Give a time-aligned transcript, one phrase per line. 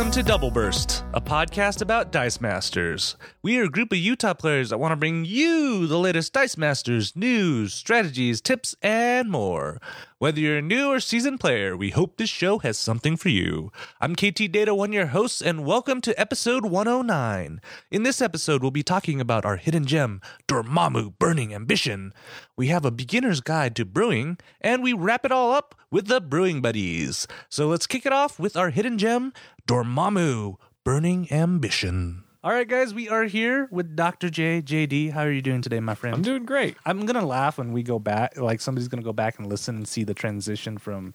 [0.00, 3.18] Welcome to Double Burst, a podcast about Dice Masters.
[3.42, 6.56] We are a group of Utah players that want to bring you the latest Dice
[6.56, 9.78] Masters news, strategies, tips, and more.
[10.16, 13.72] Whether you're a new or seasoned player, we hope this show has something for you.
[14.00, 17.60] I'm KT Data, one your host, and welcome to episode 109.
[17.90, 22.14] In this episode, we'll be talking about our hidden gem, Dormammu Burning Ambition.
[22.56, 26.20] We have a beginner's guide to brewing, and we wrap it all up with the
[26.20, 27.26] Brewing Buddies.
[27.48, 29.32] So let's kick it off with our hidden gem,
[29.74, 32.24] Dormammu Burning Ambition.
[32.42, 34.28] All right, guys, we are here with Dr.
[34.28, 34.60] J.
[34.60, 35.12] JD.
[35.12, 36.12] How are you doing today, my friend?
[36.16, 36.76] I'm doing great.
[36.84, 38.36] I'm gonna laugh when we go back.
[38.36, 41.14] Like somebody's gonna go back and listen and see the transition from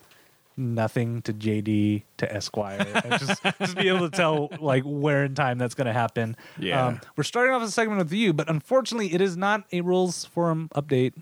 [0.56, 5.34] nothing to JD to Esquire, and just just be able to tell like where in
[5.34, 6.30] time that's gonna happen.
[6.56, 6.98] Um, Yeah.
[7.14, 10.70] we're starting off a segment with you, but unfortunately, it is not a rules forum
[10.74, 11.12] update.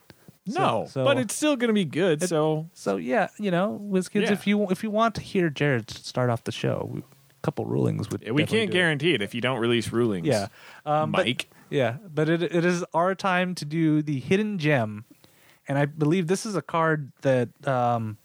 [0.47, 2.23] No, so- but it's still going to be good.
[2.23, 4.33] so So yeah, you know, WizKids, Yeah.
[4.33, 7.05] if you if you want to hear Jared start off the show, we, a
[7.45, 8.71] couple rulings would we can't do it.
[8.73, 10.27] guarantee it if you don't release rulings.
[10.27, 10.49] Yeah,
[10.87, 11.49] um, but- Mike.
[11.71, 15.05] Yeah, but it it is our time to do the hidden gem,
[15.67, 18.17] and I believe this is a card that um,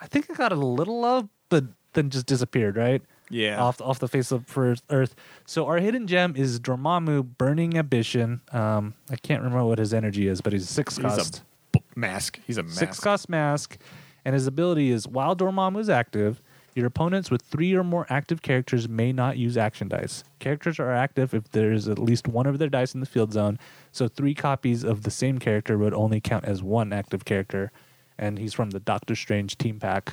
[0.00, 3.00] I think I got a little of, but then just disappeared, right?
[3.30, 3.60] yeah.
[3.62, 5.14] Off off the face of first Earth.
[5.46, 8.40] So our hidden gem is Dormammu, Burning Ambition.
[8.52, 11.38] Um, I can't remember what his energy is, but he's a six He's cost,
[11.74, 12.40] a b- mask.
[12.46, 12.78] He's a mask.
[12.78, 13.78] six cost mask,
[14.24, 16.42] and his ability is while Dormammu is active.
[16.74, 20.22] Your opponents with three or more active characters may not use action dice.
[20.38, 23.32] Characters are active if there is at least one of their dice in the field
[23.32, 23.58] zone,
[23.90, 27.72] so three copies of the same character would only count as one active character.
[28.16, 30.12] And he's from the Doctor Strange team pack,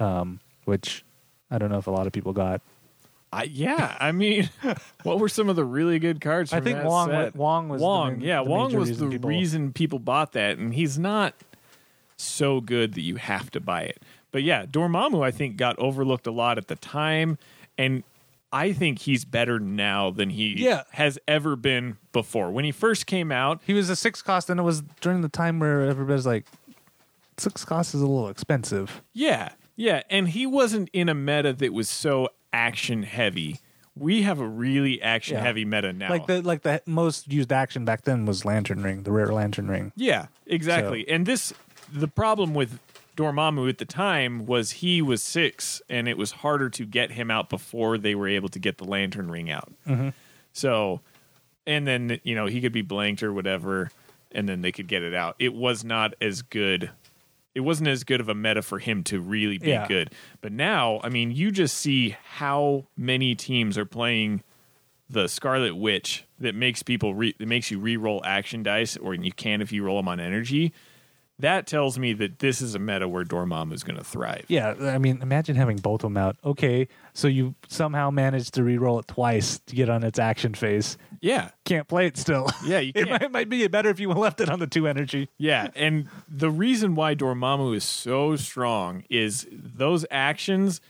[0.00, 1.04] um, which
[1.50, 2.62] I don't know if a lot of people got.
[3.30, 4.48] I, yeah, I mean,
[5.02, 6.52] what were some of the really good cards?
[6.54, 7.36] I think that Wong set?
[7.36, 8.12] Wong was the Wong.
[8.12, 11.34] main- yeah, the Wong was reason the people- reason people bought that, and he's not
[12.16, 14.02] so good that you have to buy it.
[14.30, 17.38] But yeah, Dormammu, I think, got overlooked a lot at the time,
[17.78, 18.02] and
[18.52, 20.82] I think he's better now than he Yeah.
[20.92, 22.50] has ever been before.
[22.50, 25.28] When he first came out, He was a six cost, and it was during the
[25.28, 26.44] time where everybody's like,
[27.36, 29.02] six cost is a little expensive.
[29.12, 33.60] Yeah, yeah, and he wasn't in a meta that was so action heavy.
[33.94, 35.42] We have a really action Yeah.
[35.42, 36.10] heavy meta now.
[36.10, 39.68] Like the like the most used action back then was Lantern Ring, the rare Lantern
[39.68, 39.92] Ring.
[39.96, 41.08] yeah, exactly.
[41.08, 41.52] And this,
[41.92, 42.78] the problem with
[43.18, 47.30] Dormammu at the time was he was six, and it was harder to get him
[47.32, 49.72] out before they were able to get the lantern ring out.
[49.86, 50.10] Mm-hmm.
[50.52, 51.00] So,
[51.66, 53.90] and then you know he could be blanked or whatever,
[54.30, 55.34] and then they could get it out.
[55.40, 56.90] It was not as good.
[57.56, 59.88] It wasn't as good of a meta for him to really be Yeah.
[59.88, 60.12] good.
[60.40, 64.44] But now, I mean, you just see how many teams are playing
[65.10, 69.32] the Scarlet Witch that makes people re- that makes you re-roll action dice, or you
[69.32, 70.72] can if you roll them on energy.
[71.40, 74.44] That tells me that this is a meta where Dormammu is going to thrive.
[74.48, 76.36] Yeah, I mean, imagine having both of them out.
[76.44, 80.98] Okay, so you somehow managed to re-roll it twice to get on its action phase.
[81.20, 82.48] Yeah, Can't play it still.
[82.64, 85.28] yeah, you it might, might be better if you left it on the two energy.
[85.38, 90.80] Yeah, and the reason why Dormammu is so strong is those actions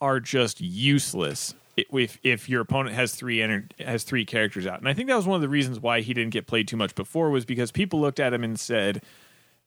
[0.00, 4.78] are just useless if if your opponent has three ener- has three characters out.
[4.78, 6.76] And I think that was one of the reasons why he didn't get played too
[6.76, 9.02] much before was because people looked at him and said,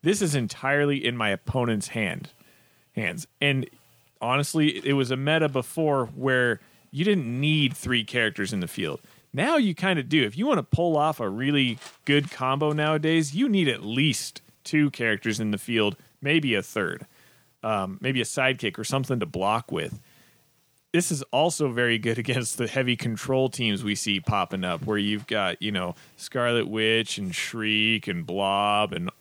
[0.03, 2.29] "This is entirely in my opponent's hand
[2.95, 3.69] hands." And
[4.21, 6.59] honestly, it was a meta before where
[6.91, 9.01] you didn't need three characters in the field.
[9.33, 10.23] Now you kind of do.
[10.23, 14.41] If you want to pull off a really good combo nowadays, you need at least
[14.63, 17.05] two characters in the field, maybe a third,
[17.63, 19.99] um, maybe a sidekick or something to block with.
[20.93, 24.97] This is also very good against the heavy control teams we see popping up, where
[24.97, 29.11] you've got you know Scarlet Witch and Shriek and Blob, and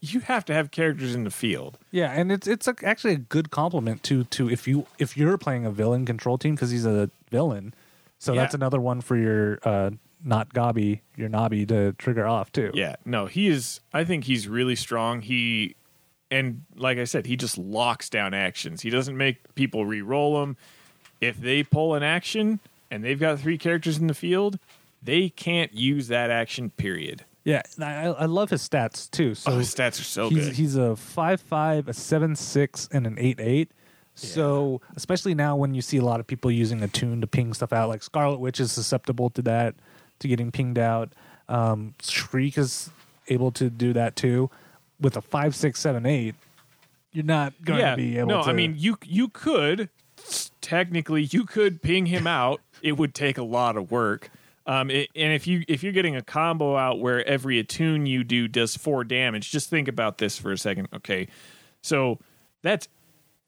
[0.00, 1.78] you have to have characters in the field.
[1.90, 5.38] Yeah, and it's it's a, actually a good complement to to if you if you're
[5.38, 7.74] playing a villain control team because he's a villain,
[8.18, 8.42] so Yeah.
[8.42, 9.90] that's another one for your uh
[10.24, 12.70] not Gobby your Nobby to trigger off too.
[12.74, 13.80] Yeah, no, he is.
[13.92, 15.22] I think he's really strong.
[15.22, 15.76] He,
[16.30, 18.80] and like I said, he just locks down actions.
[18.82, 20.56] He doesn't make people re-roll them.
[21.20, 22.60] If they pull an action
[22.90, 24.58] and they've got three characters in the field,
[25.02, 26.70] they can't use that action.
[26.70, 27.24] Period.
[27.46, 27.62] Yeah.
[27.80, 29.36] I I love his stats too.
[29.36, 30.56] So oh, his stats are so he's good.
[30.56, 33.70] he's a five five, a seven six, and an eight eight.
[34.14, 37.72] So especially now when you see a lot of people using attune to ping stuff
[37.72, 39.76] out, like Scarlet Witch is susceptible to that,
[40.18, 41.12] to getting pinged out.
[41.48, 42.90] Um, Shriek is
[43.28, 44.50] able to do that too.
[45.00, 46.34] With a five six seven eight,
[47.12, 48.50] you're not going yeah, to be able to no, to.
[48.50, 49.88] I mean you you could
[50.60, 52.60] technically you could ping him out.
[52.82, 54.30] it would take a lot of work.
[54.66, 58.24] Um, it, and if you if you're getting a combo out where every attune you
[58.24, 60.88] do does four damage, just think about this for a second.
[60.92, 61.28] Okay,
[61.82, 62.18] so
[62.62, 62.88] that's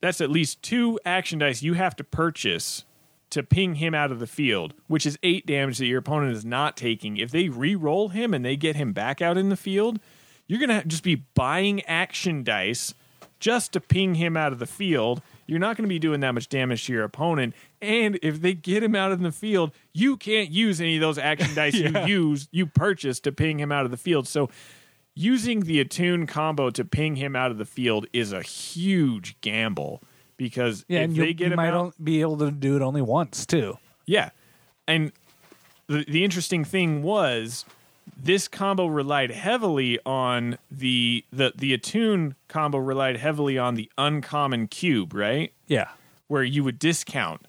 [0.01, 2.85] that's at least two action dice you have to purchase
[3.31, 6.45] to ping him out of the field, which is eight damage that your opponent is
[6.45, 7.17] not taking.
[7.17, 9.99] If they re-roll him and they get him back out in the field,
[10.47, 12.95] you're gonna just be buying action dice
[13.41, 15.23] just to ping him out of the field.
[15.47, 18.53] You're not going to be doing that much damage to your opponent, and if they
[18.55, 22.07] get him out of the field, you can't use any of those action dice Yeah.
[22.07, 24.27] you use you purchased to ping him out of the field.
[24.29, 24.51] So
[25.15, 30.03] using the attune combo to ping him out of the field is a huge gamble
[30.37, 33.03] because Yeah, if they get you him might out, be able to do it only
[33.03, 33.79] once too.
[34.07, 34.31] yeah,
[34.87, 35.13] and
[35.87, 37.65] the the interesting thing was
[38.17, 44.69] this combo relied heavily on the the the attune combo relied heavily on the uncommon
[44.69, 45.53] cube, right?
[45.67, 45.89] Yeah.
[46.27, 47.47] Where you would discount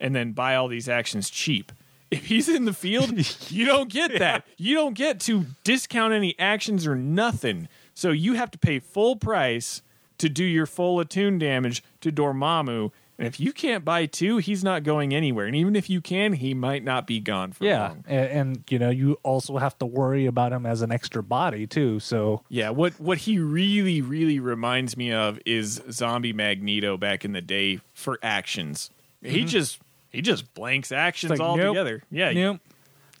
[0.00, 1.72] and then buy all these actions cheap.
[2.10, 3.12] If he's in the field,
[3.50, 4.46] you don't get that.
[4.56, 7.68] You don't get to discount any actions or nothing.
[7.92, 9.82] So you have to pay full price
[10.16, 12.92] to do your full attune damage to Dormammu.
[13.18, 15.46] And if you can't buy two, he's not going anywhere.
[15.46, 18.04] And even if you can, he might not be gone for Yeah, long.
[18.06, 21.66] and, and you know you also have to worry about him as an extra body
[21.66, 21.98] too.
[21.98, 27.32] So Yeah, what what he really really reminds me of is Zombie Magneto back in
[27.32, 28.90] the day for actions.
[29.20, 29.80] He just
[30.10, 31.42] he just blanks actions Mm-hmm.
[31.42, 32.02] like, nope, altogether.
[32.10, 32.60] Yeah, Nope.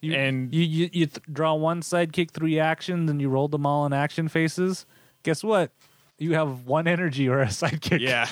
[0.00, 3.66] You, And- you you, you th- draw one sidekick three actions and you roll them
[3.66, 4.86] all in action faces.
[5.24, 5.72] Guess what?
[6.18, 7.98] You have one energy or a sidekick.
[7.98, 8.28] Yeah.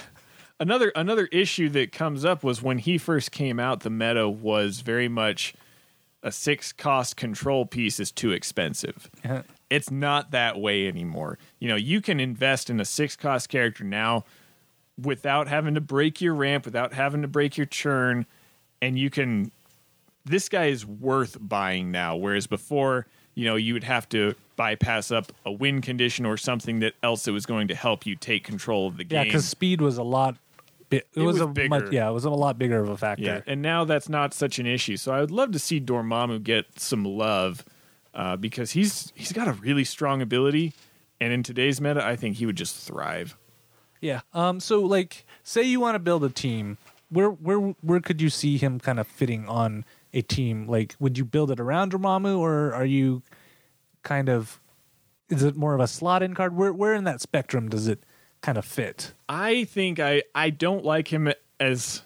[0.59, 4.81] Another another issue that comes up was when he first came out, the meta was
[4.81, 5.55] very much
[6.23, 9.11] a six cost control piece is too expensive.
[9.25, 9.43] Yeah.
[9.69, 11.39] It's not that way anymore.
[11.59, 14.25] You know, you can invest in a six cost character now
[15.01, 18.27] without having to break your ramp, without having to break your churn,
[18.81, 19.51] and you can
[20.25, 22.17] this guy is worth buying now.
[22.17, 26.81] Whereas before, you know, you would have to bypass up a win condition or something
[26.81, 29.19] that else that was going to help you take control of the game.
[29.19, 30.37] Yeah, because speed was a lot.
[30.91, 31.69] Bi- it, It was, was a bigger.
[31.69, 31.91] much.
[31.93, 33.25] Yeah, it was a lot bigger of a factor.
[33.25, 34.97] Yeah, and now that's not such an issue.
[34.97, 37.65] So I would love to see Dormammu get some love
[38.15, 40.73] uh, because he's he's got a really strong ability,
[41.21, 43.37] and in today's meta, I think he would just thrive.
[44.01, 44.21] Yeah.
[44.33, 44.61] Um.
[44.61, 46.79] So, like, say you want to build a team,
[47.11, 50.67] where where where could you see him kind of fitting on a team?
[50.69, 53.23] Like, would you build it around Dormammu, or are you
[54.03, 54.61] kind of?
[55.29, 56.55] Is it more of a slot in card?
[56.57, 58.05] Where where in that spectrum does it
[58.47, 59.13] kind of fit?
[59.29, 62.03] I think I I don't like him as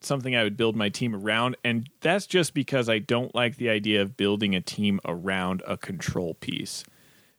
[0.00, 3.68] something I would build my team around, and that's just because I don't like the
[3.68, 6.84] idea of building a team around a control piece.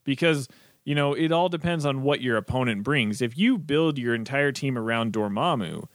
[0.03, 0.47] Because
[0.83, 3.21] you know it all depends on what your opponent brings.
[3.21, 5.85] If you build your entire team around Dormammu,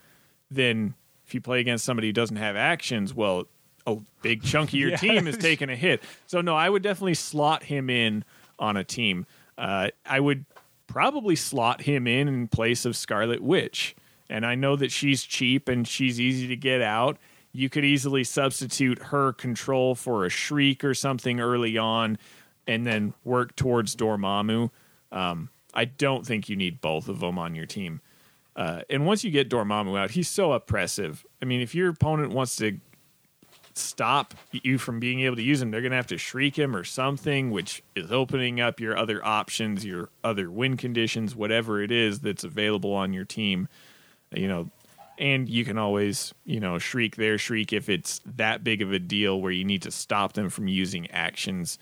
[0.51, 0.95] then
[1.27, 3.45] if you play against somebody who doesn't have actions, well,
[3.87, 4.97] a big chunk of your Yeah.
[4.97, 6.03] team is taking a hit.
[6.27, 8.25] So no, I would definitely slot him in
[8.59, 9.27] on a team.
[9.59, 10.47] Uh, I would
[10.93, 13.97] probably slot him in in place of Scarlet Witch,
[14.29, 17.17] and I know that she's cheap and she's easy to get out.
[17.51, 22.19] You could easily substitute her control for a Shriek or something early on,
[22.67, 24.71] and then work towards Dormammu.
[25.11, 28.03] Um, I don't think you need both of them on your team.
[28.55, 31.25] Uh, and once you get Dormammu out, he's so oppressive.
[31.41, 32.79] I mean, if your opponent wants to
[33.79, 36.75] stop you from being able to use him, they're going to have to shriek him
[36.75, 41.91] or something, which is opening up your other options, your other win conditions, whatever it
[41.91, 43.69] is that's available on your team.
[44.35, 44.71] You know,
[45.19, 48.99] and you can always, you know, shriek there, shriek if it's that big of a
[48.99, 51.79] deal where you need to stop them from using actions.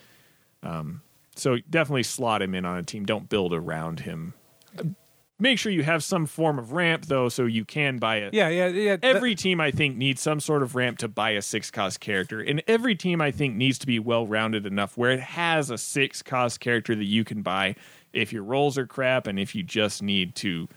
[0.62, 1.02] Um,
[1.36, 3.04] so definitely slot him in on a team.
[3.04, 4.34] Don't build around him.
[5.40, 8.34] Make sure you have some form of ramp though, so you can buy it.
[8.34, 8.96] Yeah, yeah, yeah.
[8.96, 12.00] that- Every team I think needs some sort of ramp to buy a six cost
[12.00, 15.70] character, and every team I think needs to be well rounded enough where it has
[15.70, 17.74] a six cost character that you can buy
[18.12, 20.68] if your rolls are crap and if you just need to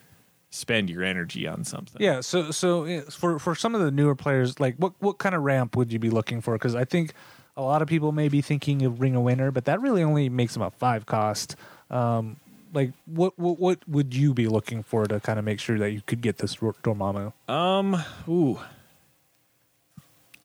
[0.50, 2.00] spend your energy on something.
[2.01, 5.41] Yeah, so so for for some of the newer players, like what what kind of
[5.43, 6.53] ramp would you be looking for?
[6.53, 7.13] Because I think
[7.58, 10.29] a lot of people may be thinking of Ring of Winter, but that really only
[10.29, 11.55] makes them a five cost.
[11.89, 12.38] Um,
[12.74, 15.92] like what what what would you be looking for to kind of make sure that
[15.92, 17.34] you could get this Dormammu?
[17.48, 18.60] Um, ooh.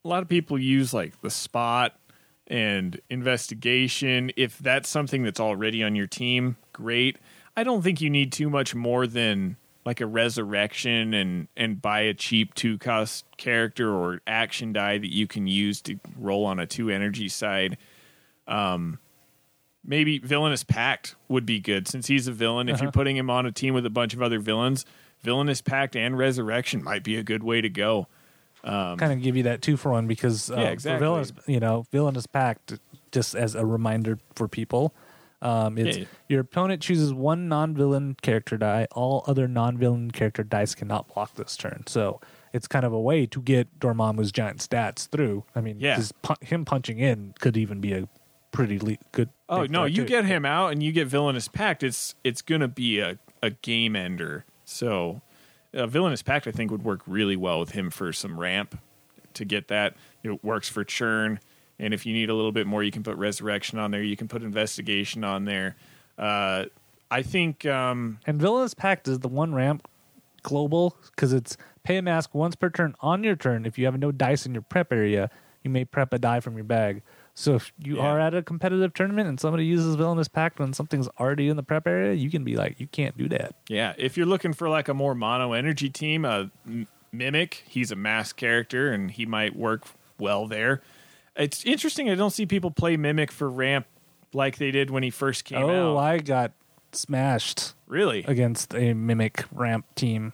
[0.05, 1.99] A lot of people use like the spot
[2.47, 4.31] and investigation.
[4.37, 7.19] If that's something that's already on your team, great.
[7.57, 12.01] I don't think you need too much more than like a resurrection and and buy
[12.01, 16.59] a cheap two cost character or action die that you can use to roll on
[16.59, 17.79] a two energy side.
[18.47, 18.99] Um
[19.85, 22.69] maybe villainous pact would be good since he's a villain.
[22.69, 24.85] If you're putting him on a team with a bunch of other villains,
[25.23, 28.07] villainous pact and resurrection might be a good way to go.
[28.65, 31.05] kind of give you that two for one because uh, Yeah, for exactly.
[31.07, 32.79] villainous, you know, villainous pact.
[33.11, 34.93] Just as a reminder for people,
[35.41, 36.05] um, it's Yeah.
[36.29, 38.87] your opponent chooses one non-villain character die.
[38.93, 41.85] All other non-villain character dice cannot block this turn.
[41.87, 42.21] So
[42.53, 45.45] it's kind of a way to get Dormammu's giant stats through.
[45.57, 46.03] I mean, Yeah.
[46.23, 48.09] pu- him punching in could even be a
[48.51, 49.31] pretty le- good.
[49.49, 50.09] Oh no, you too.
[50.09, 51.83] get him out and you get Villainous Pact.
[51.83, 54.45] It's it's gonna be a, a game ender.
[54.65, 55.23] So
[55.75, 58.79] uh, Villainous Pact I think would work really well with him for some ramp
[59.35, 59.97] to get that.
[60.23, 61.41] It works for churn,
[61.79, 64.03] and if you need a little bit more, you can put Resurrection on there.
[64.03, 65.77] You can put Investigation on there.
[66.19, 66.65] Uh,
[67.11, 69.89] I think um, And Villainous Pact is the one ramp
[70.43, 73.65] global because it's pay a mask once per turn on your turn.
[73.65, 75.31] If you have no dice in your prep area,
[75.63, 77.03] you may prep a die from your bag.
[77.39, 78.03] So if you Yeah.
[78.03, 81.63] are at a competitive tournament and somebody uses Villainous Pact when something's already in the
[81.63, 83.55] prep area, you can be like, you can't do that.
[83.69, 87.93] Yeah, if you're looking for like a more mono energy team, uh, M- Mimic, he's
[87.93, 89.85] a mask character and he might work
[90.19, 90.83] well there.
[91.37, 92.11] It's interesting.
[92.11, 93.87] I don't see people play Mimic for ramp
[94.33, 95.95] like they did when he first came oh, out.
[95.95, 96.51] Oh, I got
[96.91, 98.25] smashed really?
[98.25, 100.33] against a Mimic ramp team.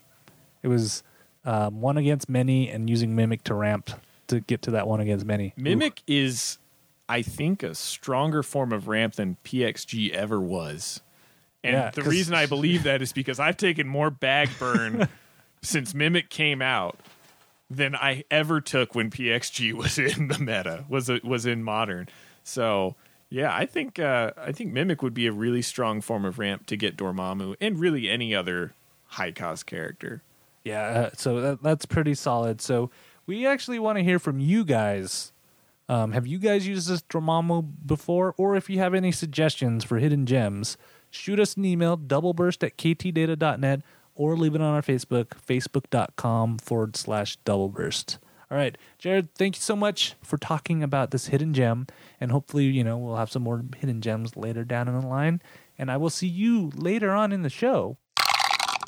[0.63, 1.03] It was
[1.45, 3.91] um, one against many and using Mimic to ramp
[4.27, 5.53] to get to that one against many.
[5.55, 6.57] Mimic is,
[7.07, 11.01] I think, a stronger form of ramp than PXG ever was.
[11.63, 15.07] And Yeah, the reason I believe that is because I've taken more bag burn
[15.61, 16.99] since Mimic came out
[17.69, 22.07] than I ever took when PXG was in the meta, was was in modern.
[22.43, 22.95] So
[23.29, 26.67] yeah, I think uh, I think Mimic would be a really strong form of ramp
[26.67, 28.73] to get Dormammu and really any other
[29.07, 30.21] high cost character.
[30.63, 32.61] Yeah, uh, so that, that's pretty solid.
[32.61, 32.89] So
[33.25, 35.31] we actually want to hear from you guys.
[35.87, 38.33] Um, have you guys used this Dormammu before?
[38.37, 40.77] Or if you have any suggestions for hidden gems,
[41.09, 43.81] shoot us an email, doubleburst at ktdata.net,
[44.15, 48.17] or leave it on our Facebook, facebook.com forward slash doubleburst.
[48.49, 51.87] All right, Jared, thank you so much for talking about this hidden gem.
[52.21, 55.41] And hopefully, you know, we'll have some more hidden gems later down in the line.
[55.77, 57.97] And I will see you later on in the show.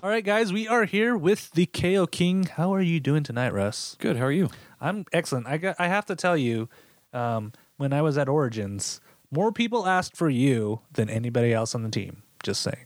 [0.04, 2.44] All right, guys, we are here with the KO King.
[2.44, 3.98] How are you doing tonight, Russ?
[4.00, 4.16] Good.
[4.18, 4.50] How are you?
[4.80, 5.48] I'm excellent.
[5.48, 6.70] I got, I have to tell you,
[7.14, 9.00] um, when I was at Origins,
[9.32, 12.24] more people asked for you than anybody else on the team.
[12.44, 12.86] Just saying.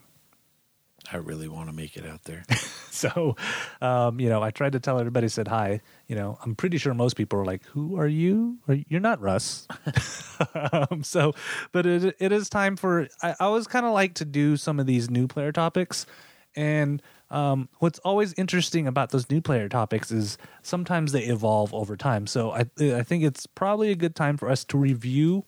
[1.11, 2.43] I really want to make it out there.
[2.93, 3.37] So,
[3.79, 5.79] um, you know, I tried to tell everybody said hi.
[6.07, 8.59] You know, I'm pretty sure most people are like, "Who are you?
[8.67, 9.65] Are you- You're not Russ."
[10.53, 11.33] um, so,
[11.71, 13.07] but it it is time for.
[13.23, 16.05] I, I always kind of like to do some of these new player topics,
[16.53, 17.01] and
[17.31, 22.27] um, what's always interesting about those new player topics is sometimes they evolve over time.
[22.27, 25.45] So I I think it's probably a good time for us to review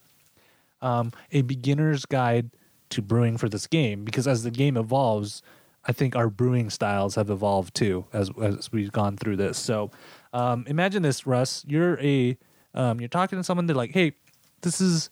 [0.82, 2.52] um, a beginner's guide
[2.90, 5.42] to brewing for this game because as the game evolves,
[5.86, 9.58] I think our brewing styles have evolved too as as we've gone through this.
[9.58, 9.92] So
[10.32, 11.66] um, imagine this, Russ.
[11.68, 12.38] You're a
[12.74, 13.66] um, you're talking to someone.
[13.66, 14.14] They're like, "Hey,
[14.62, 15.10] this is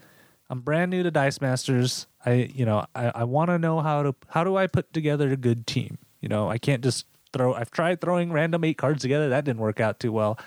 [0.50, 2.08] I'm brand new to Dice Masters.
[2.26, 5.34] I you know I, I want to know how to how do I put together
[5.34, 5.98] a good team.
[6.22, 7.54] You know I can't just throw.
[7.54, 9.30] I've tried throwing random eight cards together.
[9.30, 10.40] That didn't work out too well.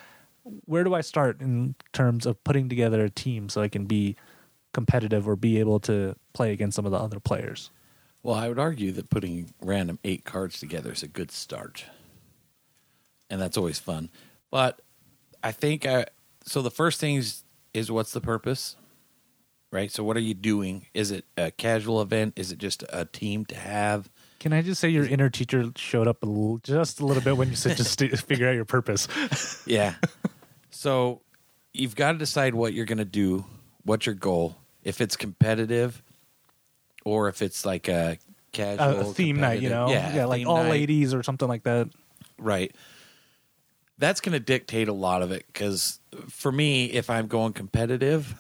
[0.67, 4.17] Where do I start in terms of putting together a team so I can be
[4.73, 7.71] competitive or be able to play against some of the other players?
[8.25, 11.85] well, I would argue that putting random eight cards together is a good start,
[13.29, 14.09] and that's always fun.
[14.51, 14.81] But
[15.43, 16.07] I think I,
[16.43, 16.63] so.
[16.63, 18.77] The first thing is, is what's the purpose,
[19.71, 19.93] right?
[19.93, 20.87] So, what are you doing?
[20.95, 22.33] Is it a casual event?
[22.37, 24.09] Is it just a team to have?
[24.45, 27.35] Can I just say your inner teacher showed up a little, just a little bit
[27.35, 29.09] when you said just to figure out your purpose?
[29.67, 29.95] Yeah.
[30.69, 31.23] so
[31.73, 33.47] you've got to decide what you're going to do,
[33.85, 34.59] what's your goal.
[34.83, 36.03] If it's competitive,
[37.07, 38.19] or if it's like a
[38.53, 39.87] casual a theme night, you know?
[39.87, 40.71] competitive- yeah, like all night.
[40.73, 41.89] ladies or something like that.
[42.37, 42.71] right?
[43.97, 48.35] That's going to dictate a lot of it because for me, if I'm going competitive,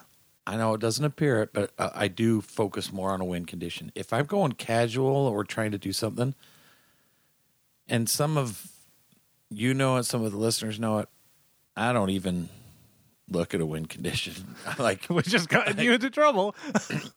[0.46, 3.46] I know it doesn't appear it, but uh, I do focus more on a win
[3.46, 3.90] condition.
[3.94, 6.34] If I'm going casual or trying to do something,
[7.88, 8.68] and some of
[9.50, 11.08] you know it, some of the listeners know it,
[11.76, 12.48] I don't even
[13.28, 14.54] look at a win condition.
[14.78, 16.54] like Which just got you into trouble.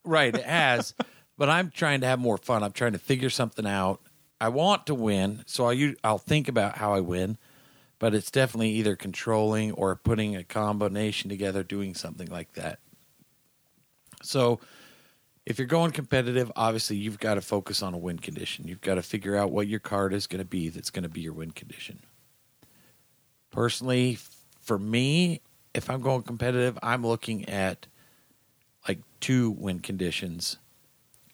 [0.06, 0.94] Right, it has.
[1.38, 2.64] but I'm trying to have more fun.
[2.64, 4.02] I'm trying to figure something out.
[4.40, 7.38] I want to win, so I'll, I'll think about how I win.
[8.00, 12.80] But it's definitely either controlling or putting a combination together, doing something like that.
[14.28, 14.60] So,
[15.48, 18.68] if you're going competitive, obviously you've got to focus on a win condition.
[18.68, 21.10] You've got to figure out what your card is going to be that's going to
[21.10, 22.00] be your win condition.
[23.50, 24.18] Personally,
[24.60, 25.40] for me,
[25.74, 27.88] if I'm going competitive, I'm looking at
[28.90, 30.58] like two win conditions.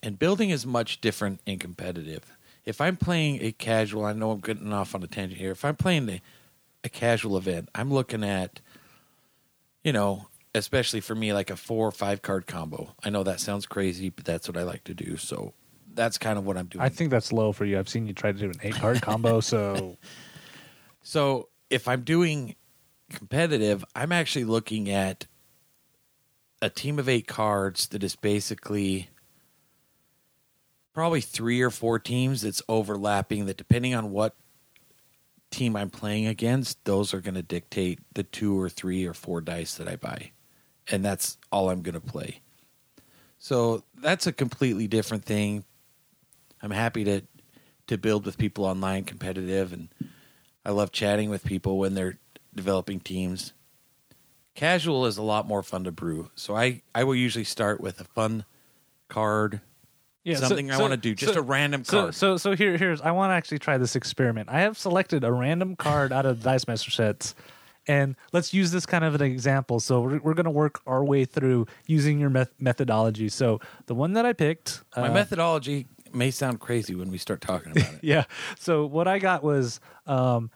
[0.03, 2.38] And building is much different in competitive.
[2.65, 5.51] If I'm playing a casual, I know I'm getting off on a tangent here.
[5.51, 6.21] If I'm playing a,
[6.83, 8.59] a casual event, I'm looking at,
[9.83, 12.95] you know, especially for me, like a four or five card combo.
[13.03, 15.17] I know that sounds crazy, but that's what I like to do.
[15.17, 15.53] So
[15.93, 16.83] that's kind of what I'm doing.
[16.83, 17.79] I think that's low for you.
[17.79, 19.98] I've seen you try to do an eight card combo, so
[21.01, 22.55] So if I'm doing
[23.10, 25.27] competitive, I'm actually looking at
[26.62, 29.10] a team of eight cards that is basically
[30.93, 34.36] probably three or four teams that's overlapping that depending on what
[35.51, 39.41] team I'm playing against, those are going to dictate the two or three or four
[39.41, 40.31] dice that I buy.
[40.92, 42.42] And that's all I'm going to play.
[43.38, 45.63] So that's a completely different thing.
[46.62, 47.22] I'm happy to
[47.88, 49.90] to build with people online competitive and
[50.66, 52.18] I love chatting with people when they're
[52.56, 53.52] developing teams.
[54.56, 56.30] Casual is a lot more fun to brew.
[56.36, 58.46] So I I will usually start with a fun
[59.10, 59.60] card
[60.24, 62.16] Yeah, so- something I so- want to do, just so- a random So, card.
[62.16, 63.02] so, so here, here's.
[63.02, 64.48] I want to actually try this experiment.
[64.50, 67.36] I have selected a random card out of the Dice Master sets,
[67.88, 69.80] and let's use this kind of an example.
[69.80, 73.30] So we're, we're going to work our way through using your meth- methodology.
[73.30, 77.42] So the one that I picked, My uh, methodology may sound crazy when we start
[77.42, 78.00] talking about it.
[78.04, 78.25] yeah.
[78.60, 80.52] So what I got was um,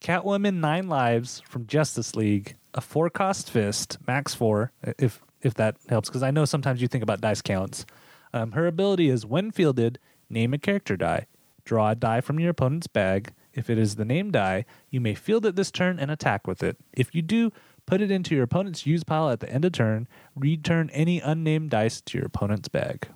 [0.00, 5.76] Catwoman Nine Lives from Justice League, a four cost fist, max four, if if that
[5.88, 7.86] helps, because I know sometimes you think about dice counts.
[8.32, 11.26] Um, her ability is when fielded, name a character die.
[11.64, 13.32] Draw a die from your opponent's bag.
[13.54, 16.62] If it is the name die, you may field it this turn and attack with
[16.62, 16.76] it.
[16.92, 17.50] If you do,
[17.86, 20.06] put it into your opponent's use pile at the end of turn.
[20.36, 23.08] Return any unnamed dice to your opponent's bag.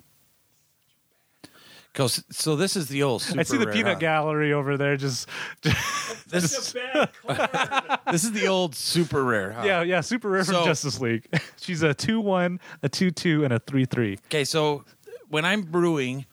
[1.93, 3.21] 'Cause- so this is the old.
[3.21, 3.99] Super I see the rare, peanut huh?
[3.99, 4.97] gallery over there.
[4.97, 5.29] Just,
[6.27, 6.73] This is,
[8.11, 9.53] this is the old super rare.
[9.53, 9.63] Huh?
[9.65, 11.29] yeah, yeah, super rare from Justice League.
[11.55, 14.17] She's a two one, a two two, and a three three.
[14.27, 14.83] Okay, so
[15.29, 16.25] when I'm brewing,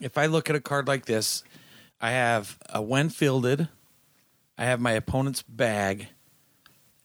[0.00, 1.42] if I look at a card like this,
[2.00, 3.68] I have a when fielded,
[4.56, 6.08] I have my opponent's bag,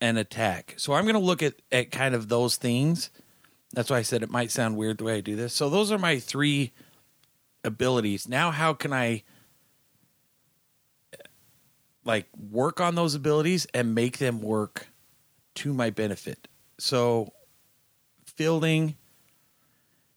[0.04, 0.74] and attack.
[0.78, 3.10] So I'm going to look at at kind of those things.
[3.72, 5.54] That's why I said it might sound weird the way I do this.
[5.54, 6.74] So those are my three
[7.64, 8.28] abilities.
[8.28, 9.24] Now, how can I
[12.04, 14.88] like work on those abilities and make them work
[15.56, 16.48] to my benefit?
[16.78, 17.32] So
[18.26, 18.98] fielding,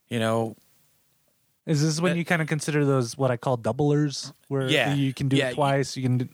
[0.09, 0.57] you know,
[1.67, 4.93] Is this when Uh, you kind of consider those what I call doublers, where Yeah,
[4.95, 5.95] you can do yeah, it twice?
[5.97, 6.17] You can.
[6.19, 6.29] Do,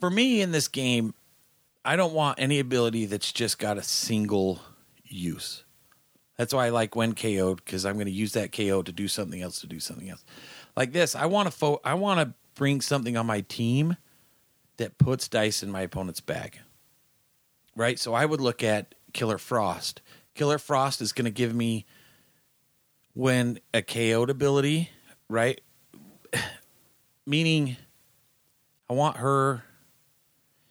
[0.00, 1.14] for me in this game,
[1.84, 4.60] I don't want any ability that's just got a single
[5.04, 5.64] use.
[6.38, 9.08] That's why I like when KO'd because I'm going to use that KO to do
[9.08, 10.24] something else to do something else.
[10.74, 13.96] Like this, I want to fo- I want to bring something on my team
[14.78, 16.58] that puts dice in my opponent's bag.
[17.76, 17.98] Right?
[17.98, 20.00] So I would look at Killer Frost.
[20.34, 21.84] Killer Frost is going to give me
[23.14, 24.90] when a KO'd ability,
[25.28, 25.60] right?
[27.26, 27.76] Meaning
[28.88, 29.64] I want her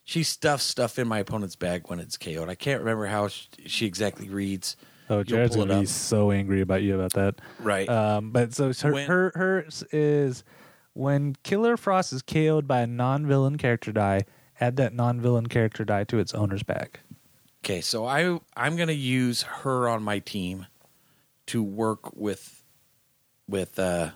[0.10, 2.50] she stuffs stuff in my opponent's bag when it's KO'd.
[2.50, 4.76] I can't remember how she, she exactly reads.
[5.08, 7.36] oh, Jared's gonna be so angry about you about that.
[7.60, 7.88] Right.
[7.88, 10.44] Um, but so her, When- her hers is
[10.94, 14.22] when Killer Frost is KO'd by a non-villain character die,
[14.60, 17.00] add that non-villain character die to its owner's bag.
[17.64, 20.66] Okay, so I I'm gonna use her on my team
[21.50, 22.64] to work with
[23.48, 24.12] with uh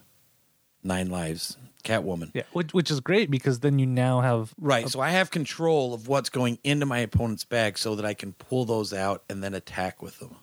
[0.84, 2.32] Nine Lives, Catwoman.
[2.34, 4.88] Yeah, which which is great because then you now have Right.
[4.90, 8.34] So I have control of what's going into my opponent's bag so that I can
[8.34, 10.36] pull those out and then attack with them.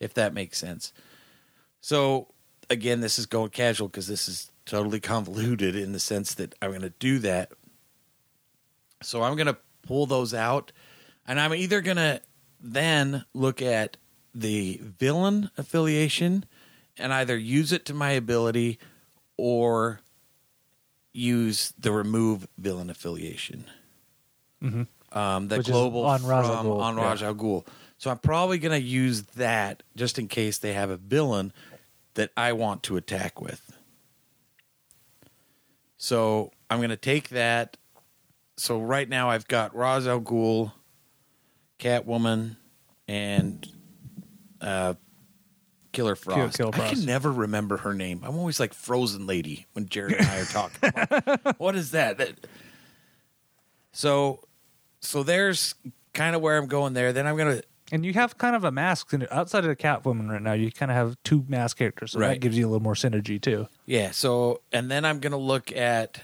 [0.00, 0.92] If that makes sense.
[1.80, 2.28] So
[2.70, 6.70] again, this is going casual because this is totally convoluted in the sense that I'm
[6.70, 7.52] going to do that.
[9.02, 10.72] So I'm going to pull those out
[11.26, 12.20] and I'm either going to
[12.60, 13.96] then look at
[14.38, 16.44] the villain affiliation
[16.96, 18.78] and either use it to my ability
[19.36, 20.00] or
[21.12, 23.64] use the remove villain affiliation.
[24.62, 25.56] Um, that Mm-hmm.
[25.58, 27.26] Which global on Ra's from on yeah.
[27.26, 27.66] Al Ghul.
[27.98, 31.52] So I'm probably going to use that just in case they have a villain
[32.14, 33.76] that I want to attack with.
[35.96, 37.76] So I'm going to take that.
[38.56, 40.72] So right now I've got Ra's al Ghul,
[41.78, 42.56] Catwoman,
[43.08, 43.66] and
[44.60, 44.94] uh,
[45.92, 46.56] Killer Frost.
[46.56, 46.94] Killer I Frost.
[46.94, 48.22] can never remember her name.
[48.24, 50.90] I'm always like Frozen Lady when Jared and I are talking.
[50.92, 52.18] Like, what is that?
[52.18, 52.46] that?
[53.92, 54.40] So,
[55.00, 55.74] so there's
[56.12, 57.12] kind of where I'm going there.
[57.12, 60.30] Then I'm gonna and you have kind of a mask in outside of the Catwoman
[60.30, 60.52] right now.
[60.52, 63.40] You kind of have two mask characters, so that gives you a little more synergy
[63.40, 63.66] too.
[63.86, 64.10] yeah.
[64.10, 66.20] So and then I'm gonna look at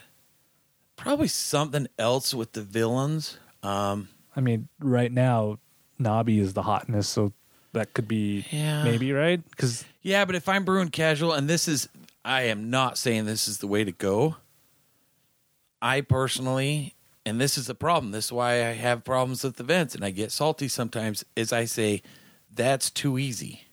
[0.96, 3.38] probably something else with the villains.
[3.62, 5.58] Um, I mean, right now,
[5.98, 7.32] Nobby is the hotness, so
[7.74, 8.84] that could be Yeah.
[8.84, 11.88] maybe right because Yeah, but if I'm brewing casual, and this is,
[12.24, 14.36] I am not saying this is the way to go.
[15.80, 16.94] I personally,
[17.26, 18.12] and this is the problem.
[18.12, 21.24] This is why I have problems with events, and I get salty sometimes.
[21.36, 22.02] Is I say
[22.52, 23.64] that's too easy,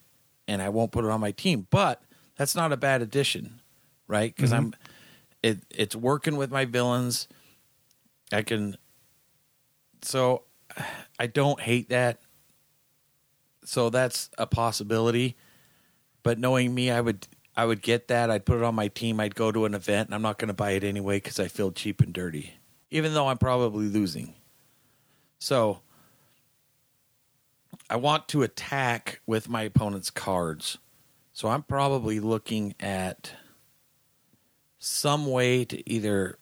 [0.48, 1.68] and I won't put it on my team.
[1.70, 2.02] But
[2.38, 3.62] that's not a bad addition,
[4.08, 4.34] right?
[4.36, 4.68] Because mm-hmm.
[4.68, 4.76] I'm,
[5.44, 7.28] it it's working with my villains.
[8.32, 8.78] I can
[10.02, 10.44] So
[11.20, 12.20] I don't hate that.
[13.64, 15.36] So that's a possibility.
[16.24, 18.32] But knowing me, I would I would get that.
[18.32, 19.20] I'd put it on my team.
[19.20, 21.48] I'd go to an event, and I'm not going to buy it anyway because I
[21.48, 22.54] feel cheap and dirty,
[22.90, 24.34] even though I'm probably losing.
[25.40, 25.82] So
[27.90, 30.78] I want to attack with my opponent's cards.
[31.34, 33.34] So I'm probably looking at
[34.80, 36.38] some way to either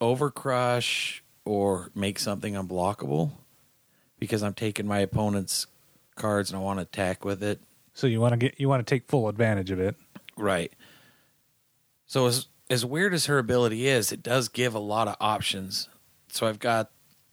[0.00, 3.32] overcrush or make something unblockable
[4.18, 5.66] because I'm taking my opponent's
[6.20, 7.60] cards and I want to attack with it.
[7.94, 9.96] So you want to get you want to take full advantage of it.
[10.36, 10.72] Right.
[12.06, 15.88] So as as weird as her ability is, it does give a lot of options.
[16.28, 16.90] So I've got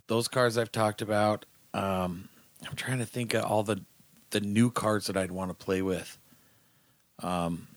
[0.08, 1.46] those cards I've talked about.
[1.74, 2.30] Um,
[2.68, 3.84] I'm trying to think of all the
[4.32, 6.18] the new cards that I'd want to play with.
[7.20, 7.68] Um,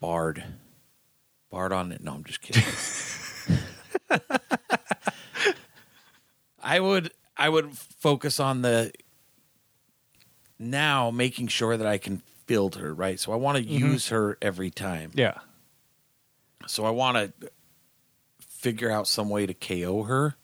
[0.00, 0.44] Bard,
[1.50, 2.02] Bard on it.
[2.02, 2.62] No, I'm just kidding.
[6.62, 8.92] I would I would focus on the
[10.58, 13.20] now making sure that I can field her right.
[13.20, 13.86] So I want to mm-hmm.
[13.86, 15.12] use her every time.
[15.14, 15.38] Yeah.
[16.66, 17.50] So I want to
[18.40, 20.36] figure out some way to KO her.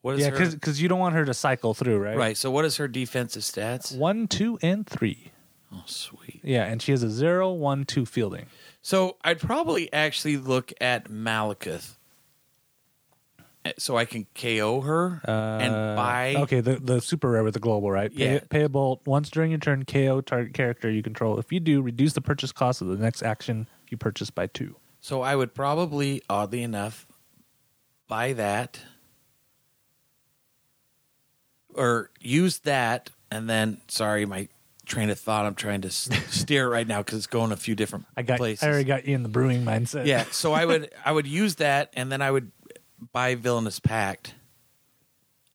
[0.00, 2.16] What is Yeah, because you don't want her to cycle through, right?
[2.16, 2.36] right?
[2.36, 3.96] So what is her defensive stats?
[3.96, 5.32] One, two, and three.
[5.72, 6.40] Oh, sweet.
[6.42, 8.46] Yeah, and she has a zero, one, two fielding.
[8.80, 11.96] So I'd probably actually look at Malekith,
[13.78, 16.34] so I can KO her and Uh, buy.
[16.38, 18.14] Okay, the the super rare with the global, right?
[18.14, 18.40] Pay, Yeah.
[18.48, 21.38] Payable once during your turn, KO target character you control.
[21.38, 24.76] If you do, reduce the purchase cost of the next action you purchase by two.
[25.00, 27.06] So I would probably, oddly enough,
[28.08, 28.80] buy that
[31.74, 34.48] or use that, and then sorry, my
[34.86, 35.44] train of thought.
[35.46, 38.38] I'm trying to steer it right now because it's going a few different I got.
[38.38, 38.64] places.
[38.64, 40.06] I already got you in the brewing mindset.
[40.06, 42.50] yeah, so I would I would use that, and then I would
[43.12, 44.34] buy Villainous Pact,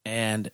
[0.06, 0.50] and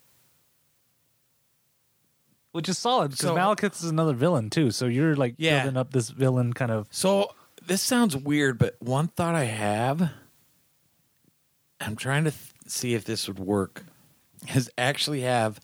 [2.52, 4.72] which is solid because So- Malekith is another villain too.
[4.72, 5.64] So you're like Yeah.
[5.64, 6.88] building up this villain kind of.
[6.92, 10.12] So this sounds weird, but one thought I have,
[11.80, 13.86] I'm trying to th- see if this would work,
[14.56, 15.60] is actually have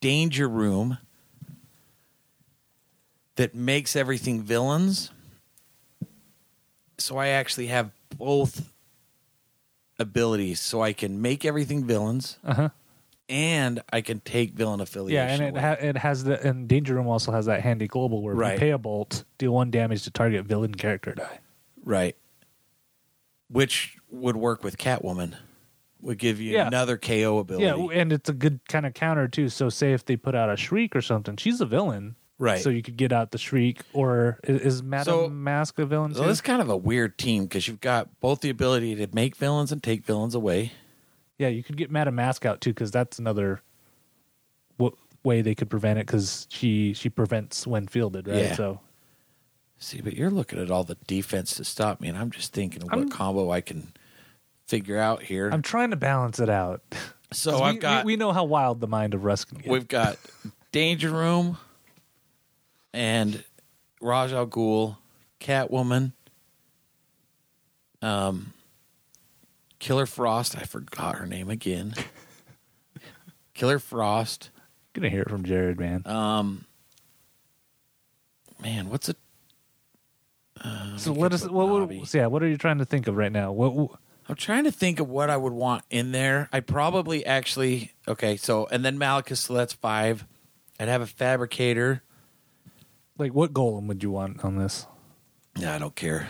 [0.00, 0.98] Danger Room
[3.36, 5.10] that makes everything villains.
[6.98, 8.71] So I actually have both
[10.02, 12.68] abilities, so I can make everything villains, Uh huh.
[13.28, 15.14] and I can take villain affiliation.
[15.28, 15.60] Yeah, and it away.
[15.60, 18.58] ha- it has the and Danger Room also has that handy global where if you
[18.58, 21.38] pay a bolt, deal one damage to target villain character die.
[21.84, 22.16] Right.
[23.48, 25.34] Which would work with Catwoman.
[26.00, 26.66] Would give you Yeah.
[26.66, 27.64] another KO ability.
[27.64, 29.48] Yeah, and it's a good kind of counter too.
[29.48, 32.16] So say if they put out a Shriek or something, she's a villain.
[32.42, 32.60] Right.
[32.60, 36.12] So you could get out the Shriek, or i- is Madame So- Mask a villain
[36.12, 36.26] so too?
[36.28, 39.36] this is kind of a weird team because you've got both the ability to make
[39.36, 40.72] villains and take villains away.
[41.38, 43.62] yeah, you could get Madame Mask out too, because that's another
[44.78, 48.36] w- way they could prevent it because she she prevents when fielded, right?
[48.42, 48.54] Yeah.
[48.56, 48.80] So
[49.78, 52.82] See, but you're looking at all the defense to stop me, and I'm just thinking
[52.82, 53.92] what I'm- combo I can
[54.66, 55.48] figure out here.
[55.52, 56.82] I'm trying to balance it out.
[57.32, 59.66] so 'Cause I've we, got we, we know how wild the mind of can get.
[59.70, 60.18] we've got
[60.72, 61.56] Danger Room
[62.92, 63.44] and
[64.00, 64.96] Ra's al Ghul,
[65.40, 66.12] Catwoman,
[68.00, 68.52] um,
[69.78, 70.56] Killer Frost.
[70.56, 71.94] I forgot her name again.
[73.54, 74.50] Killer Frost.
[74.92, 76.06] gonna hear it from Jared, man.
[76.06, 76.64] Um,
[78.60, 79.16] man, what's it?
[80.96, 81.48] so we let us.
[81.48, 81.98] What, Nobby.
[82.00, 83.52] what, so yeah, what are you trying to think of right now?
[83.52, 86.48] What, what I'm trying to think of what I would want in there.
[86.52, 88.36] I probably actually okay.
[88.36, 90.26] So and then Malekith, so that's five.
[90.78, 92.02] I'd have a fabricator.
[93.22, 94.86] Like what golem would you want on this?
[95.56, 96.26] Yeah, I don't care.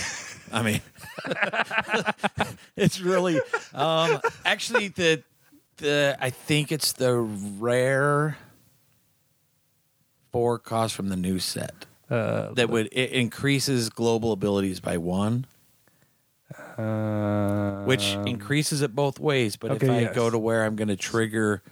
[0.52, 0.80] I mean,
[2.76, 3.40] it's really
[3.74, 5.22] um, actually the
[5.76, 8.38] the I think it's the rare
[10.32, 15.46] four cost from the new set Uh, that would it increases global abilities by one,
[16.78, 19.56] uh, which increases it both ways.
[19.56, 20.14] But if I yes.
[20.14, 21.62] go to where I'm going to trigger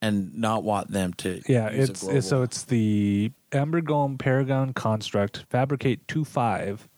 [0.00, 5.44] and not want them to, Yeah, it's, it's so it's the Amber Golem Paragon construct.
[5.50, 6.88] Fabricate two five.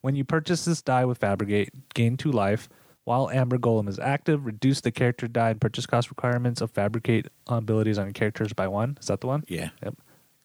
[0.00, 2.68] When you purchase this die with Fabricate, gain two life.
[3.04, 7.26] While Amber Golem is active, reduce the character die and purchase cost requirements of Fabricate
[7.46, 8.96] abilities on characters by one.
[9.00, 9.44] Is that the one?
[9.48, 9.70] yeah.
[9.82, 9.96] Yep.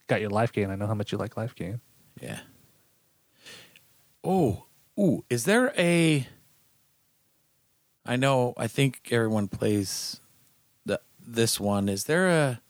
[0.08, 0.72] Got your life gain.
[0.72, 1.80] I know how much you like life gain.
[2.20, 2.40] Yeah.
[4.24, 4.66] Oh,
[5.00, 6.28] ooh, is there a?
[8.06, 8.54] I know.
[8.58, 10.20] I think everyone plays
[11.34, 11.90] this one.
[11.90, 12.62] Is there a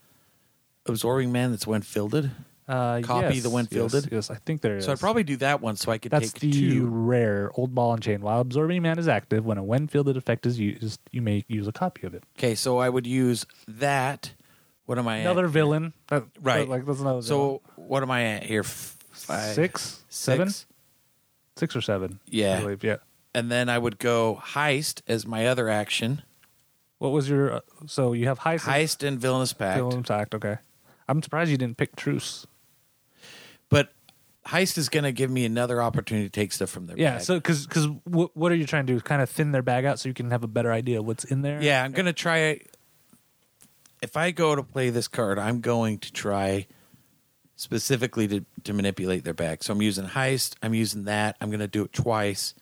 [0.86, 2.32] absorbing man that's when fielded?
[2.68, 4.10] Uh, Copy yes, the when yes, fielded?
[4.12, 4.86] Yes, I think there is.
[4.86, 6.86] So I'd probably do that one so I could That's take the two.
[6.88, 8.22] rare old ball and chain.
[8.22, 11.68] While absorbing man is active, when a when fielded effect is used, you may use
[11.68, 12.24] a copy of it.
[12.38, 14.34] Okay, so I would use that.
[14.86, 15.52] What am I Another at?
[15.52, 16.68] villain, That- Right.
[16.70, 17.22] Like that's another.
[17.24, 18.62] So what am I at here?
[18.62, 19.42] F- villain.
[19.42, 20.66] Five, six, seven, six.
[21.58, 22.20] six or seven.
[22.28, 22.58] Yeah.
[22.58, 22.84] I believe.
[22.84, 22.98] Yeah.
[23.34, 26.22] And then I would go heist as my other action.
[27.00, 27.54] What was your?
[27.56, 29.78] Uh, so you have heist, Heist and villainous pact.
[29.78, 30.34] villain attack.
[30.36, 30.58] Okay.
[31.08, 32.46] I'm surprised you didn't pick truce.
[33.70, 33.92] But
[34.48, 37.14] heist is going to give me another opportunity to take stuff from their Yeah.
[37.16, 37.22] bag.
[37.22, 39.00] So because because what what are you trying to do?
[39.02, 41.24] Kind of thin their bag out so you can have a better idea of what's
[41.24, 41.62] in there.
[41.62, 42.60] yeah, I'm going to try.
[44.02, 46.68] If I go to play this card, I'm going to try
[47.58, 49.62] specifically to, to manipulate their bag.
[49.64, 50.56] So I'm using heist.
[50.64, 51.36] I'm using that.
[51.42, 52.54] I'm going to do it twice.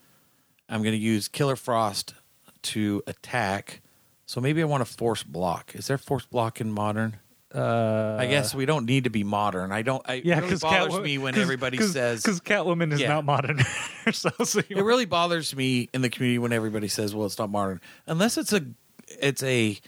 [0.68, 2.16] I'm going to use Killer Frost
[2.64, 3.82] to attack.
[4.28, 5.74] So maybe I want to force block.
[5.74, 7.18] Is there force block in modern?
[7.56, 9.72] Uh, I guess we don't need to be modern.
[9.72, 10.02] I don't.
[10.08, 13.08] I, Yeah, it really bothers me when everybody says because Catwoman is Yeah.
[13.08, 13.60] not modern.
[14.12, 17.50] so, so it really bothers me in the community when everybody says, "Well, it's not
[17.50, 18.66] modern," unless it's a
[19.08, 19.80] it's a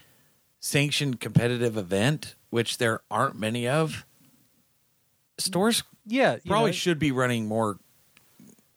[0.61, 4.05] sanctioned competitive event, which there aren't many of.
[5.37, 7.77] Stores yeah probably know, should be running more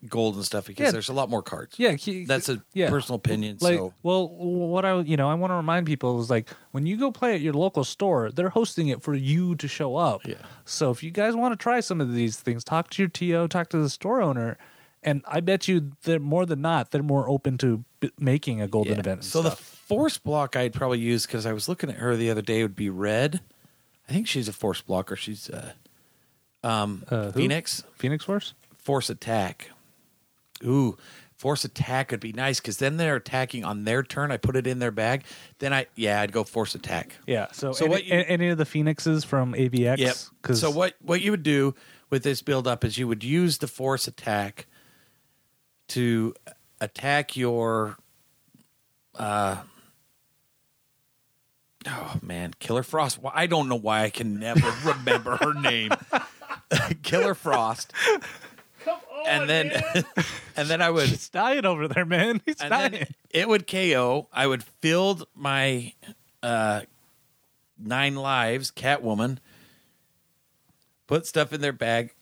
[0.09, 0.91] gold and stuff because Yeah.
[0.91, 1.77] there's a lot more cards.
[1.79, 2.91] Yeah, he- that's a yeah.
[2.91, 3.59] personal opinion.
[3.61, 6.87] Like, so well, what I you know I want to remind people is like when
[6.87, 10.27] you go play at your local store, they're hosting it for you to show up.
[10.27, 10.35] Yeah.
[10.65, 13.47] So if you guys want to try some of these things, talk to your TO,
[13.49, 14.59] talk to the store owner,
[15.03, 18.67] and I bet you they're more than not they're more open to b- making a
[18.69, 19.01] golden Yeah.
[19.01, 19.25] event.
[19.25, 22.43] So the force block I'd probably use because I was looking at her the other
[22.43, 23.41] day would be red.
[24.09, 25.15] I think she's a force blocker.
[25.17, 25.73] She's uh,
[26.65, 27.31] um, Uh.
[27.33, 28.55] Phoenix Phoenix Force.
[28.77, 29.71] force attack.
[30.65, 30.97] Ooh,
[31.37, 34.31] force attack would be nice because then they're attacking on their turn.
[34.31, 35.25] I put it in their bag.
[35.59, 37.17] Then I yeah I'd go force attack.
[37.27, 37.49] Yeah.
[37.53, 39.99] So, So any, what you- any of the Phoenixes from AVX?
[39.99, 40.17] Yep.
[40.43, 41.75] 'Cause- So what what you would do
[42.11, 44.67] with this build up is you would use the force attack
[45.89, 46.35] to
[46.81, 47.97] attack your
[49.19, 49.57] uh
[51.87, 55.91] oh man killer frost Well, i don't know why i can never remember her name
[57.03, 57.93] killer frost
[59.27, 59.71] and then
[60.57, 62.41] and then i would He's dying over there, man.
[62.45, 62.93] He's and dying.
[62.93, 64.29] then it would KO.
[64.33, 65.95] I would field my
[66.43, 66.83] uh,
[67.79, 69.39] nine lives, Catwoman,
[71.07, 72.13] put stuff in their bag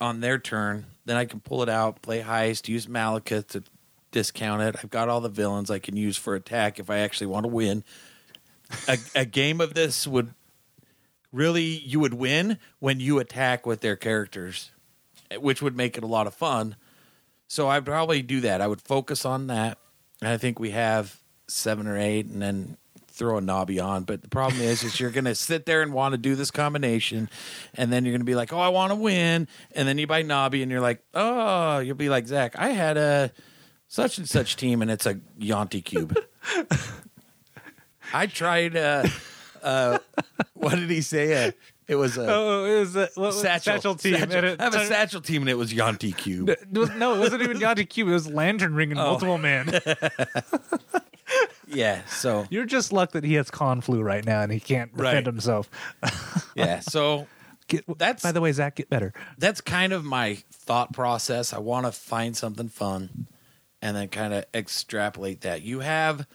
[0.00, 0.86] on their turn.
[1.04, 3.62] Then I can pull it out, play heist, use Malekith to
[4.10, 4.76] discount it.
[4.82, 7.48] I've got all the villains I can use for attack if I actually want to
[7.48, 7.84] win.
[8.88, 10.32] A, a game of this would
[11.32, 14.70] really you would win when you attack with their characters,
[15.38, 16.76] which would make it a lot of fun.
[17.48, 18.60] So I'd probably do that.
[18.60, 19.78] I would focus on that.
[20.20, 22.76] And I think we have seven or eight and then
[23.08, 24.04] throw a knobby on.
[24.04, 27.28] But the problem is is you're gonna sit there and want to do this combination
[27.74, 30.62] and then you're gonna be like, Oh, I wanna win and then you buy knobby
[30.62, 33.32] and you're like, Oh, you'll be like Zach, I had a
[33.88, 36.16] such and such team and it's a Yonti cube.
[38.14, 39.06] I tried uh
[39.62, 39.98] uh
[40.54, 41.48] what did he say?
[41.48, 41.52] Uh,
[41.90, 44.14] it was a Oh, it was a, what, was- satchel, satchel team.
[44.18, 44.36] Satchel.
[44.36, 46.50] and it I have a satchel team and it was Yonti cube.
[46.70, 48.08] No, it wasn't even Yanti Cube.
[48.08, 49.04] It was Lantern Ring and Oh.
[49.12, 49.68] Multiple Man.
[51.72, 54.90] Yeah, so You're just luck that he has con flu right now and he can't
[54.90, 55.26] defend Right.
[55.26, 55.70] himself.
[56.56, 57.28] yeah, so
[57.68, 59.12] Get, That's- by the way, Zach, get better.
[59.38, 61.52] that's kind of my thought process.
[61.52, 63.28] I want to find something fun
[63.80, 65.62] and then kind of extrapolate that.
[65.62, 66.26] You have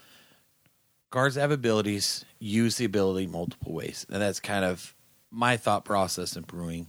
[1.12, 4.06] guards have abilities, use the ability multiple ways.
[4.10, 4.95] And that's kind of
[5.36, 6.88] my thought process in brewing.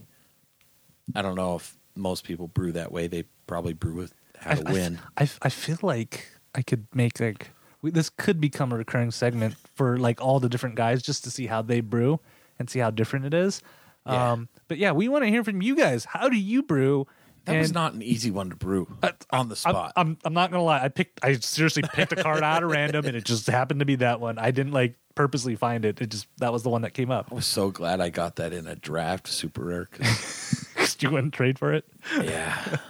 [1.15, 3.07] I don't know if most people brew that way.
[3.07, 4.99] They probably brew with how to I, win.
[5.17, 9.11] I, I, I feel like I could make like we, this could become a recurring
[9.11, 12.19] segment for like all the different guys just to see how they brew
[12.57, 13.61] and see how different it is.
[14.05, 14.31] Yeah.
[14.31, 16.05] Um, but yeah, we want to hear from you guys.
[16.05, 17.05] How do you brew?
[17.45, 18.87] that was not an easy one to brew
[19.29, 19.93] on the spot.
[19.95, 20.83] I'm I'm not gonna lie.
[20.83, 21.19] I picked.
[21.23, 24.19] I seriously picked a card out of random, and it just happened to be that
[24.19, 24.37] one.
[24.37, 25.99] I didn't like purposely find it.
[25.99, 27.27] It just that was the one that came up.
[27.31, 29.85] I was so glad I got that in a draft super rare.
[29.85, 31.85] Cause you wouldn't trade for it.
[32.21, 32.77] yeah.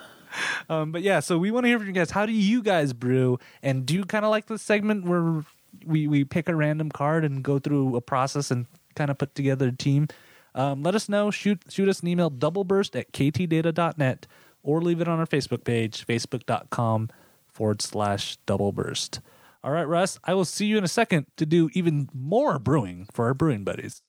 [0.69, 2.11] Um, but yeah, so we want to hear from you guys.
[2.11, 3.39] How do you guys brew?
[3.63, 5.43] And do you kind of like the segment where
[5.83, 9.33] we we pick a random card and go through a process and kind of put
[9.33, 10.09] together a team?
[10.53, 11.31] Um, let us know.
[11.31, 14.27] Shoot shoot us an email doubleburst at ktdata.net
[14.61, 17.09] or leave it on our Facebook page, facebook.com
[17.47, 19.21] forward slash doubleburst.
[19.63, 23.07] All right, Russ, I will see you in a second to do even more brewing
[23.11, 24.01] for our brewing buddies.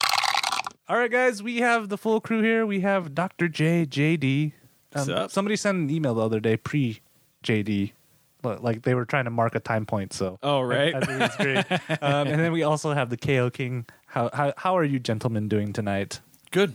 [0.88, 2.64] All right, guys, we have the full crew here.
[2.64, 3.48] We have Dr.
[3.48, 4.52] J, JD.
[4.92, 5.30] What's Um, up?
[5.30, 7.00] Somebody sent an email the other day pre
[7.44, 7.92] JD,
[8.40, 10.12] but like they were trying to mark a time point.
[10.12, 10.94] So Oh, right.
[10.94, 11.70] I, I think it's great.
[12.02, 13.84] um, and then we also have the KO King.
[14.06, 16.20] How how how are you gentlemen doing tonight?
[16.50, 16.72] Good.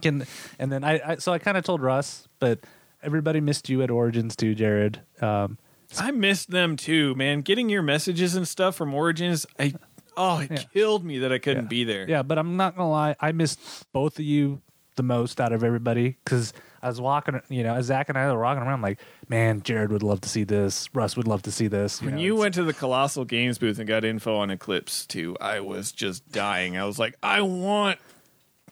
[0.00, 0.26] can
[0.58, 2.60] and then I, I so I kind of told Russ, but
[3.02, 5.02] everybody missed you at Origins too, Jared.
[5.20, 5.58] Um,
[5.98, 7.40] I missed them too, man.
[7.42, 9.74] Getting your messages and stuff from Origins, I
[10.16, 10.62] oh, it Yeah.
[10.72, 12.08] killed me that I couldn't be there.
[12.08, 13.16] Yeah, but I'm not gonna lie.
[13.20, 13.60] I missed
[13.92, 14.60] both of you
[14.96, 16.52] the most out of everybody because
[16.82, 19.90] I was walking, you know, as Zach and I were walking around, like, man, Jared
[19.90, 20.88] would love to see this.
[20.92, 22.02] Russ would love to see this.
[22.02, 25.06] When know, you it's- went to the Colossal Games booth and got info on Eclipse
[25.06, 26.76] too, I was just dying.
[26.76, 27.98] I was like, I want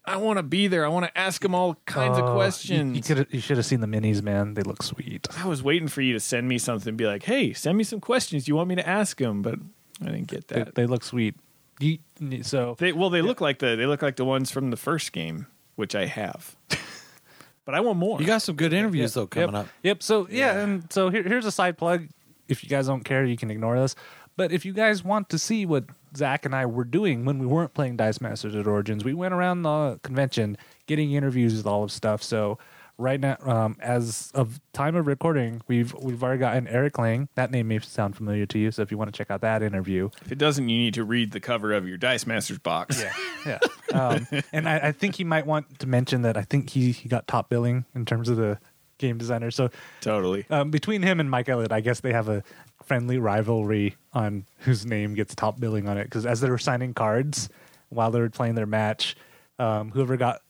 [0.04, 0.84] I want to be there.
[0.84, 2.96] I want to ask them all kinds Oh, of questions.
[2.96, 4.54] You, could, you should have seen the minis, man.
[4.54, 5.26] They look sweet.
[5.38, 7.84] I was waiting for you to send me something and be like, "Hey, send me
[7.84, 9.56] some questions you want me to ask them," but
[10.02, 10.74] I didn't get that.
[10.74, 11.34] they look sweet.
[11.78, 11.98] You,
[12.42, 15.12] so They, well, they look like the they look like the ones from the first
[15.12, 16.56] game, which I have.
[17.64, 18.20] but I want more.
[18.20, 19.64] You got some good interviews though coming yep.
[19.64, 19.68] up.
[19.82, 20.02] Yep.
[20.02, 20.60] So yeah, Yeah.
[20.60, 22.08] and so here, here's a side plug.
[22.48, 23.94] If you guys don't care, you can ignore this.
[24.36, 25.84] But if you guys want to see what
[26.16, 29.34] Zach and I were doing when we weren't playing Dice Masters at Origins, we went
[29.34, 32.22] around the convention getting interviews with all of stuff.
[32.22, 32.58] So
[33.00, 37.28] right now, um, as of time of recording, we've we've already gotten Eric Lang.
[37.34, 38.70] That name may sound familiar to you.
[38.70, 41.04] So if you want to check out that interview, if it doesn't, you need to
[41.04, 43.02] read the cover of your Dice Masters box.
[43.02, 43.12] yeah,
[43.46, 43.58] yeah.
[43.92, 47.08] Um, and I, I think he might want to mention that I think he he
[47.08, 48.58] got top billing in terms of the
[48.98, 49.50] game designer.
[49.50, 49.70] So
[50.00, 50.46] totally.
[50.50, 52.44] um, between him and Mike Elliott, I guess they have a
[52.90, 56.02] friendly rivalry on whose name gets top billing on it.
[56.02, 57.48] Because as they were signing cards
[57.88, 59.14] while they were playing their match,
[59.60, 60.40] um, whoever got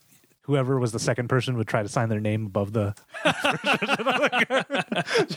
[0.44, 2.94] whoever was the second person would try to sign their name above the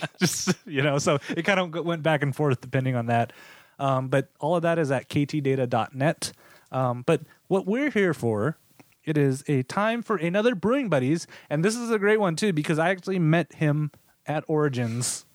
[0.17, 3.33] just you know so it kind of went back and forth depending on that.
[3.79, 6.31] Um, but all of that is at ktdata.net
[6.71, 8.57] um, but what we're here for
[9.03, 12.53] it is a time for another brewing buddies and this is a great one too
[12.53, 13.91] because i actually met him
[14.25, 15.25] at origins.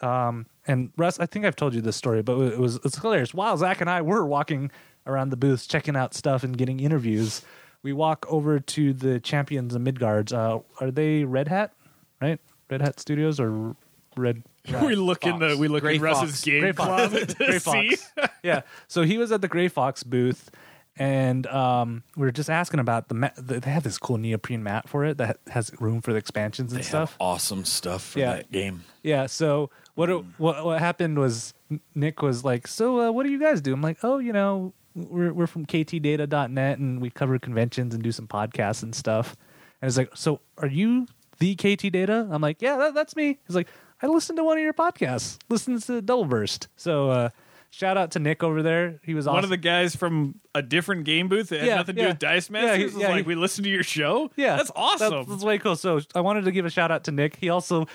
[0.00, 3.34] Um, and Russ, I think I've told you this story, but it was it's hilarious.
[3.34, 4.70] While Zach and I were walking
[5.06, 7.42] around the booths, checking out stuff and getting interviews,
[7.82, 10.32] we walk over to the champions of Midgards.
[10.32, 11.72] Uh, are they Red Hat?
[12.20, 12.38] Right,
[12.70, 13.74] Red Hat Studios or
[14.16, 14.42] Red?
[14.82, 16.44] we look in the we look Gray in Russ's Fox.
[16.44, 16.86] game Gray Fox.
[16.86, 17.96] closet to Gray see.
[17.96, 18.32] Fox.
[18.42, 18.60] yeah.
[18.86, 20.50] So he was at the Gray Fox booth,
[20.98, 23.34] and um, we were just asking about the, mat.
[23.38, 26.80] They have this cool neoprene mat for it that has room for the expansions and
[26.80, 27.16] They stuff.
[27.20, 28.36] awesome stuff for Yeah.
[28.36, 28.84] that game.
[29.02, 29.26] Yeah.
[29.26, 31.54] So what it, what what happened was
[31.94, 34.74] Nick was like, "So uh, what do you guys do?" I'm like, "Oh, you know,
[34.94, 39.36] we're we're from ktdata.net and we cover conventions and do some podcasts and stuff."
[39.80, 41.06] And it's like, "So are you
[41.38, 43.68] the KT Data?" I'm like, "Yeah, that, that's me." He's like,
[44.02, 45.38] "I listened to one of your podcasts.
[45.48, 47.28] Listens to Double Burst." So uh,
[47.70, 49.00] shout out to Nick over there.
[49.04, 49.34] He was awesome.
[49.36, 52.06] One of the guys from a different game booth that had Yeah, nothing to yeah.
[52.06, 54.30] do with Dice Yeah, Masters he- was yeah, like, he- "We listened to your show.
[54.36, 55.76] yeah, that's awesome." That's, that's way cool.
[55.76, 57.36] So I wanted to give a shout out to Nick.
[57.36, 57.86] He also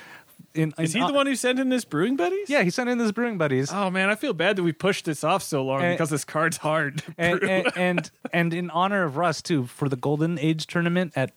[0.56, 2.48] in, Is he the one who sent in this brewing buddies?
[2.50, 3.72] Yeah, he sent in this brewing buddies.
[3.72, 6.26] Oh man, I feel bad that we pushed this off so long And- because this
[6.26, 7.00] card's hard.
[7.00, 7.50] to and, brew.
[7.50, 11.32] and and and in honor of Russ too, for the Golden Age tournament at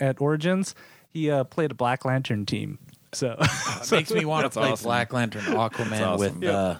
[0.00, 0.74] at Origins,
[1.10, 2.78] he uh, played a Black Lantern team.
[3.12, 4.84] So, It makes me want to play awesome.
[4.84, 6.18] Black Lantern Aquaman awesome.
[6.40, 6.50] with Yeah.
[6.52, 6.78] uh,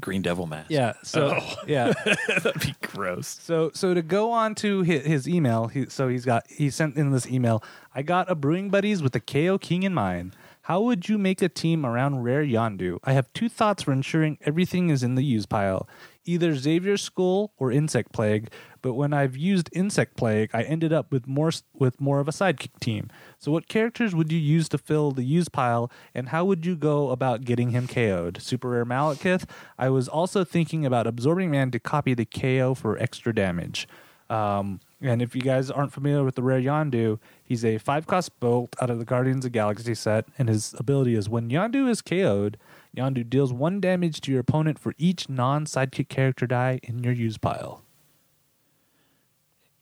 [0.00, 0.70] Green Devil mask.
[0.70, 1.54] yeah, so oh.
[1.66, 1.92] yeah,
[2.28, 3.38] That'd be gross.
[3.42, 6.96] so so to go on to his, his email, he, so he's got he sent
[6.96, 7.62] in this email.
[7.94, 10.34] I got a brewing buddies with the KO King in mind.
[10.62, 12.98] How would you make a team around Rare Yondu?
[13.04, 15.86] I have two thoughts for ensuring everything is in the use pile.
[16.24, 18.48] Either Xavier's Skull or Insect Plague,
[18.84, 22.32] but when I've used Insect Plague, I ended up with more with more of a
[22.32, 23.08] sidekick team.
[23.38, 26.76] So what characters would you use to fill the use pile and how would you
[26.76, 28.42] go about getting him KO'd?
[28.42, 29.48] Super Rare Malekith.
[29.78, 33.88] I was also thinking about Absorbing Man to copy the KO for extra damage.
[34.28, 38.38] Um, and if you guys aren't familiar with the rare Yondu, he's a five cost
[38.38, 42.02] bolt out of the Guardians of Galaxy set, and his ability is when Yondu is
[42.02, 42.58] KO'd,
[42.94, 47.14] Yondu deals one damage to your opponent for each non sidekick character die in your
[47.14, 47.83] use pile.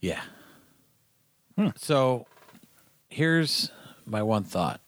[0.02, 0.20] Yeah.
[1.56, 1.68] Hmm.
[1.76, 2.26] So
[3.08, 3.70] here's
[4.04, 4.80] my one thought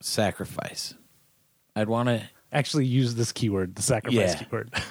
[0.00, 0.94] sacrifice.
[1.76, 2.22] I'd want to.
[2.52, 4.42] Actually, use this keyword, the sacrifice Yeah.
[4.42, 4.72] keyword.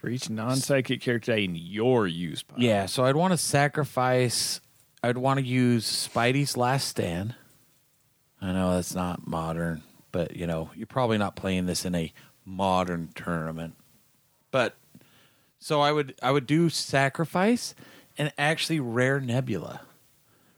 [0.00, 2.58] For each non-sidekick character in your use pile.
[2.58, 4.60] Yeah, so I'd want to sacrifice.
[5.00, 7.36] I'd want to use Spidey's Last Stand.
[8.40, 12.12] I know that's not modern, but you know, you're probably not playing this in a
[12.44, 13.74] modern tournament.
[14.50, 14.74] But
[15.62, 17.74] so I would I would do sacrifice
[18.18, 19.82] and actually rare nebula.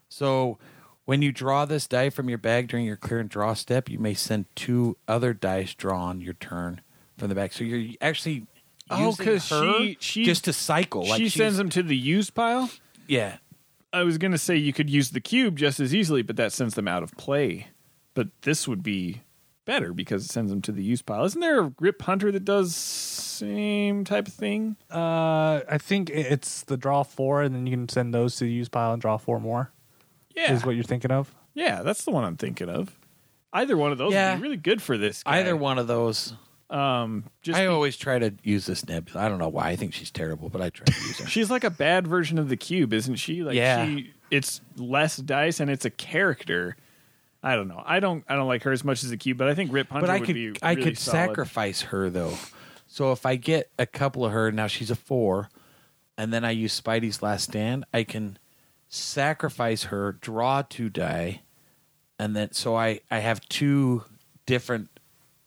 [0.09, 0.57] So
[1.05, 3.99] when you draw this die from your bag during your clear and draw step, you
[3.99, 6.81] may send two other dice drawn your turn
[7.17, 7.53] from the back.
[7.53, 8.47] So you're actually
[8.89, 11.05] Oh, using 'cause her she- she- just to cycle.
[11.05, 12.69] she she's- sends them to the use pile.
[13.07, 13.37] Yeah,
[13.93, 16.75] I was gonna say you could use the cube just as easily, but that sends
[16.75, 17.67] them out of play.
[18.13, 19.21] But this would be
[19.65, 21.25] better because it sends them to the use pile.
[21.25, 24.75] Isn't there a Rip Hunter that does same type of thing?
[24.91, 28.51] Uh, I think it's the draw four, and then you can send those to the
[28.51, 29.71] use pile and draw four more.
[30.35, 31.33] Yeah, Is what you're thinking of?
[31.53, 32.97] yeah, that's the one I'm thinking of.
[33.53, 34.31] Either one of those Yeah.
[34.33, 35.23] would be really good for this.
[35.23, 35.39] Guy.
[35.39, 36.33] Either one of those.
[36.69, 39.23] Um, just I be- always try to use this nebula.
[39.25, 39.69] I don't know why.
[39.69, 41.25] I think she's terrible, but I try to use her.
[41.29, 43.43] she's like a bad version of the cube, isn't she?
[43.43, 43.85] Like Yeah.
[43.85, 46.75] she, it's less dice and it's a character.
[47.45, 47.81] I don't know.
[47.85, 48.23] I don't.
[48.27, 50.09] I don't like her as much as the cube, but I think Rip Hunter but
[50.13, 50.53] I would could be.
[50.63, 51.27] I really could solid.
[51.27, 52.33] sacrifice her though.
[52.87, 55.49] So if I get a couple of her, now she's a four,
[56.17, 58.39] and then I use Spidey's last stand, I can
[58.89, 61.41] sacrifice her, draw two die,
[62.17, 64.03] and then so I I have two
[64.45, 64.89] different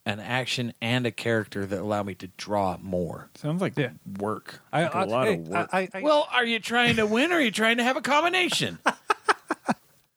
[0.06, 3.28] an action and a character that allow me to draw more.
[3.34, 3.90] Sounds like Yeah.
[4.18, 4.60] work.
[4.72, 5.68] I, Like a I- lot hey, of work.
[5.70, 8.00] I, I, Well, are you trying to win or are you trying to have a
[8.00, 8.78] combination?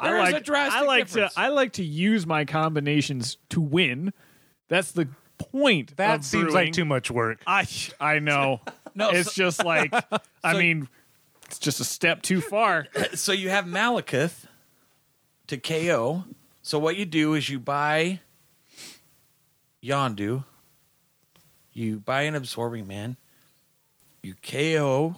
[0.01, 1.33] I There is like a drastic I like difference.
[1.35, 4.11] to I like to use my combinations to win.
[4.67, 5.95] That's the point.
[5.97, 6.55] that of seems brewing.
[6.67, 7.41] like too much work.
[7.47, 7.67] I
[7.99, 8.61] I know.
[8.93, 9.93] No, it's just like
[10.43, 10.89] I mean,
[11.45, 12.87] it's just a step too far.
[13.13, 14.47] so you have Malekith
[15.47, 16.25] to KO.
[16.61, 18.19] So what you do is you buy
[19.81, 20.43] Yondu,
[21.71, 23.15] you buy an absorbing man,
[24.21, 25.15] you KO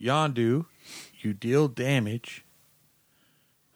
[0.00, 0.66] Yondu,
[1.20, 2.44] you deal damage.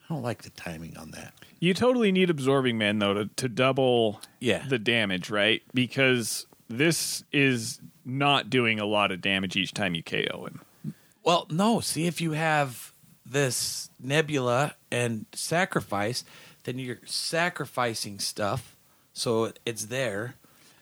[0.09, 1.33] I don't like the timing on that.
[1.61, 4.65] You totally need absorbing man though to, to double Yeah.
[4.69, 5.63] the damage, right?
[5.73, 10.95] Because this is not doing a lot of damage each time you KO him.
[11.25, 11.81] Well, no.
[11.81, 12.93] See, if you have
[13.25, 16.25] this nebula and sacrifice,
[16.65, 18.77] then you're sacrificing stuff,
[19.13, 20.35] so it's there.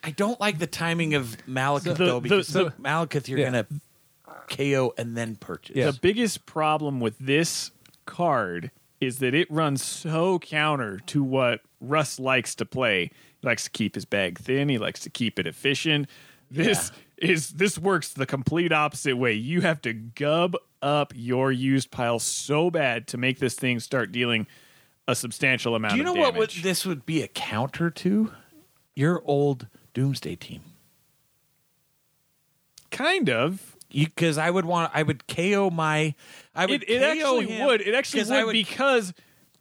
[0.03, 3.51] I don't like the timing of Malekith The- though, the- because the- Malekith you're Yeah.
[3.51, 3.67] gonna
[4.49, 5.77] KO and then purchase.
[5.77, 5.91] Yeah.
[5.91, 7.71] The biggest problem with this
[8.07, 13.11] card is that it runs so counter to what Russ likes to play.
[13.41, 14.69] He likes to keep his bag thin.
[14.69, 16.09] He likes to keep it efficient.
[16.51, 19.33] This is this works the complete opposite way.
[19.33, 24.13] You have to gub up your used pile so bad to make this thing start
[24.13, 24.47] dealing
[25.07, 28.33] a substantial amount Do you know what would, this would be a counter to?
[28.95, 30.63] Your old Doomsday team.
[32.91, 33.70] kind of.
[33.93, 36.15] Because I would want, I would KO my,
[36.55, 37.81] I would It, it actually him would.
[37.81, 39.13] It actually would, would because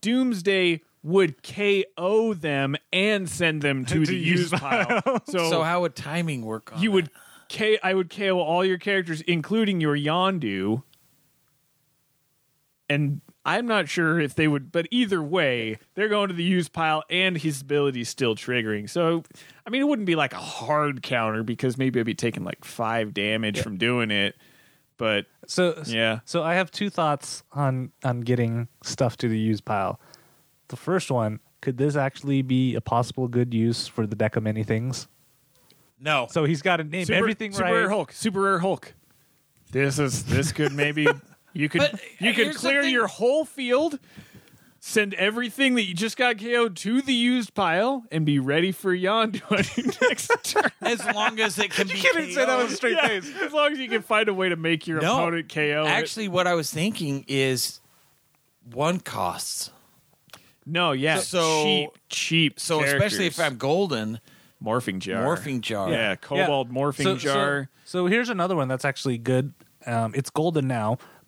[0.01, 5.21] Doomsday would KO them and send them to, the use pile.
[5.29, 6.71] So, So how would timing work?
[6.73, 6.93] On you that?
[6.95, 7.09] would
[7.47, 10.83] K I would KO all your characters, including your Yondu.
[12.87, 16.67] And I'm not sure if they would, but either way, they're going to the use
[16.69, 18.89] pile and his ability is still triggering.
[18.89, 19.23] So,
[19.65, 22.65] I mean, it wouldn't be like a hard counter because maybe I'd be taking like
[22.65, 24.35] five damage from doing it.
[24.97, 26.19] But So Yeah.
[26.25, 29.99] So I have two thoughts on on getting stuff to the use pile.
[30.67, 34.43] The first one, could this actually be a possible good use for the deck of
[34.43, 35.07] many things?
[35.99, 36.27] no.
[36.29, 37.73] So he's got to name Super, everything Super right.
[37.73, 38.93] Rare Hulk, Super Rare Hulk.
[39.71, 41.07] This is this could maybe
[41.53, 43.99] you could But, you uh, could clear your whole field,
[44.79, 48.95] send everything that you just got KO'd to the used pile, and be ready for
[48.95, 50.71] Yondu on your next turn.
[50.81, 51.95] as long as it can be.
[51.95, 53.31] You can't even say that with a straight Yeah, face.
[53.41, 55.15] as long as you can find a way to make your No.
[55.17, 55.61] opponent KO.
[55.85, 55.87] it.
[55.89, 57.79] Actually, what I was thinking is
[58.71, 59.71] one costs.
[60.65, 62.59] no, yeah, so- cheap, cheap.
[62.59, 63.53] So especially if characters.
[63.53, 64.19] I'm golden,
[64.63, 65.89] morphing jar, morphing jar.
[65.89, 67.69] yeah, cobalt morphing So- jar.
[67.85, 69.53] So, so here's another one that's actually good.
[69.87, 71.18] Um, it's golden now, but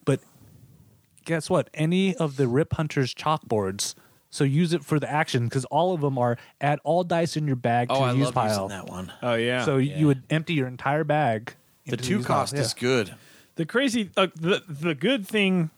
[1.25, 1.69] guess what?
[1.73, 3.95] Any of the Rip Hunters chalkboards.
[4.29, 7.47] So use it for the action because all of them are add all dice in
[7.47, 8.49] your bag Oh, to I the use love pile.
[8.63, 9.11] using that one.
[9.21, 9.65] Oh yeah.
[9.65, 9.97] So Yeah.
[9.97, 11.55] you would empty your entire bag.
[11.85, 12.37] The into two use pile.
[12.37, 12.61] cost Yeah.
[12.61, 13.15] is good.
[13.55, 15.69] The crazy, uh, the the good thing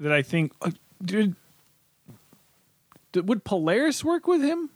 [0.00, 1.36] that I think, uh, dude,
[3.12, 4.70] d- would Polaris work with him?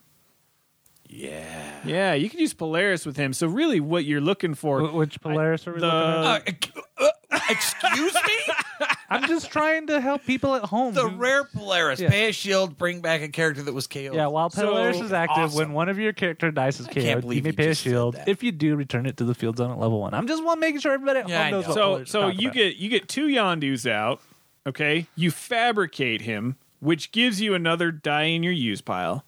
[1.08, 1.80] Yeah.
[1.84, 3.32] Yeah, you can use Polaris with him.
[3.32, 6.68] So really, what you're looking for, Wh- Which Polaris are we the- looking at?
[6.98, 8.54] Uh, uh, excuse me?
[9.10, 10.94] I'm just trying to help people at home.
[10.94, 12.00] The who- rare Polaris.
[12.00, 12.08] Yeah.
[12.10, 14.14] Pay a shield, bring back a character that was KO'd.
[14.14, 15.58] yeah, while So Polaris is active, awesome.
[15.58, 17.68] when one of your character dies is can't KO'd, you believe may you pay a
[17.68, 18.14] just said shield.
[18.14, 18.28] that.
[18.28, 20.14] If you do, return it to the field zone at level one.
[20.14, 21.68] I'm just want making sure everybody at Yeah, I home knows know.
[21.68, 22.54] what so Polaris is so talking you about.
[22.54, 24.20] get you get two Yondus out.
[24.66, 29.24] Okay, you fabricate him, which gives you another die in your use pile.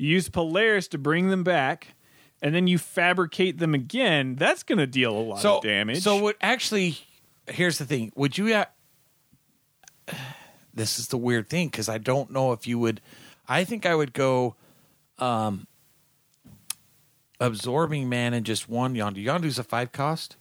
[0.00, 1.88] You use Polaris to bring them back,
[2.40, 4.34] and then you fabricate them again.
[4.34, 6.02] That's going to deal a lot so of damage.
[6.02, 6.36] So what?
[6.40, 6.96] Actually,
[7.46, 8.10] here's the thing.
[8.16, 8.54] Would you?
[8.54, 8.70] Ha-
[10.74, 13.02] this is the weird thing because I don't know if you would.
[13.46, 14.54] I think I would go,
[15.18, 15.66] um,
[17.38, 19.22] absorbing man and just one Yondu.
[19.22, 20.36] Yondu's a five cost,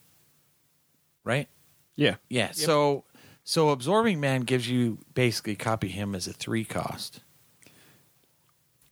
[1.26, 1.50] right?
[1.98, 2.52] yeah, Yeah.
[2.52, 3.04] So
[3.44, 7.20] so absorbing man gives you basically copy him as a three cost.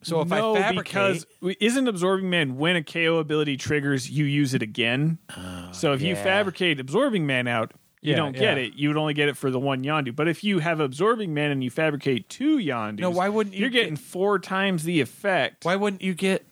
[0.02, 1.26] So if no, I fabricate, because
[1.60, 5.18] isn't absorbing man when a KO ability triggers, you use it again.
[5.36, 8.64] Oh, so if you fabricate absorbing man out, you Yeah, don't get yeah.
[8.64, 8.74] it.
[8.74, 10.14] You would only get it for the one Yondu.
[10.14, 13.62] But if you have absorbing man and you fabricate two Yondus, No, why wouldn't you
[13.62, 15.64] You're getting get- four times the effect.
[15.64, 16.46] why wouldn't you get?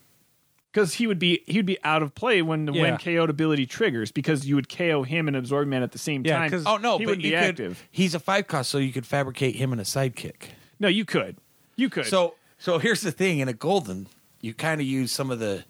[0.72, 2.82] Because he would be he would be out of play when the Yeah.
[2.82, 6.26] when KO'd ability triggers because you would KO him and absorbing man at the same
[6.26, 6.62] Yeah, time.
[6.66, 7.34] Oh no, he you be could.
[7.34, 7.86] active.
[7.92, 10.51] He's a five cost, so you could fabricate him and a sidekick.
[10.80, 11.36] No, you could.
[11.76, 12.07] You could.
[12.07, 14.09] So so here's the thing: in a golden,
[14.41, 15.65] you kind of use some of the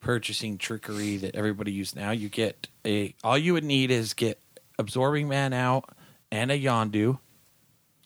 [0.00, 2.10] purchasing trickery that everybody uses now.
[2.10, 4.38] You get a all you would need is get
[4.78, 5.88] absorbing man out
[6.30, 7.18] and a Yondu.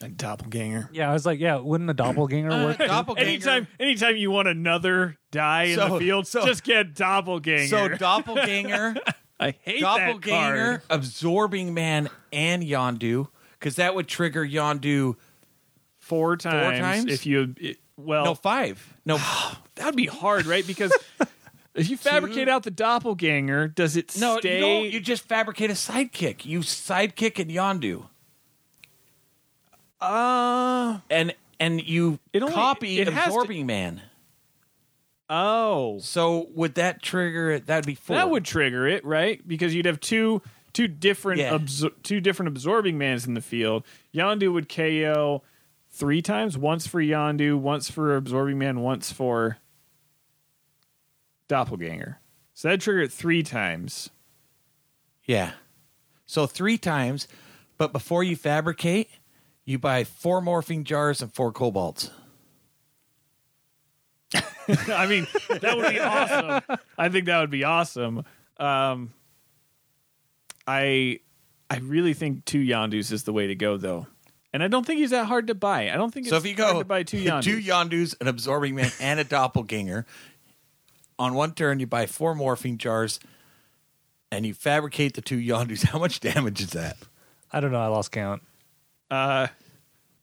[0.01, 0.91] a doppelganger.
[0.93, 2.79] Yeah, I was like, yeah, wouldn't a doppelganger Uh, work?
[2.79, 3.29] doppelganger.
[3.29, 7.67] Anytime, anytime you want another die in So- the field, so- just get doppelganger.
[7.67, 8.95] So doppelganger,
[9.41, 10.83] I hate that doppelganger, card.
[10.91, 13.27] absorbing man, and Yondu,
[13.59, 15.17] because that would trigger Yondu.
[15.99, 17.13] Four times, times?
[17.13, 18.95] if you it- well, No five.
[19.05, 19.19] No,
[19.75, 20.67] that'd be hard, right?
[20.67, 20.93] Because
[21.75, 24.39] if you fabricate out the doppelganger, does it no.
[24.39, 24.57] stay?
[24.57, 24.93] You don't.
[24.93, 26.45] You just fabricate a sidekick.
[26.47, 28.07] You sidekick and Yondu.
[30.01, 34.01] uh and and you It only- copy it has to- absorbing man.
[35.29, 37.67] oh, So would that trigger it?
[37.67, 38.17] That'd be four.
[38.17, 39.47] that would trigger it, right?
[39.47, 40.41] Because you'd have two
[40.73, 41.53] two different Yeah.
[41.59, 43.85] absor- two different absorbing mans in the field.
[44.15, 45.43] Yondu would KO
[45.99, 49.59] three times, once for Yondu, once for absorbing man, once for
[51.49, 52.21] doppelganger.
[52.55, 54.11] So that triggered three times.
[55.25, 55.53] yeah.
[56.27, 57.27] So three times,
[57.79, 59.09] but before you fabricate,
[59.65, 62.11] you buy four morphing jars and four cobalts.
[64.35, 66.79] I mean, that would be awesome.
[66.99, 68.25] I think that would be awesome.
[68.59, 69.15] Um,
[70.67, 71.21] I
[71.71, 74.07] I really think two Yondus is the way to go, though,
[74.53, 75.91] and I don't think he's that hard to buy.
[75.91, 77.43] I don't think So it's if you hard go to buy two Yondus.
[77.45, 80.07] two Yondus, an absorbing man, and a doppelganger,
[81.19, 83.19] on one turn you buy four morphing jars,
[84.31, 85.85] and you fabricate the two Yondus.
[85.91, 86.97] How much damage is that?
[87.53, 87.81] I don't know.
[87.81, 88.43] I lost count.
[89.11, 89.49] uh,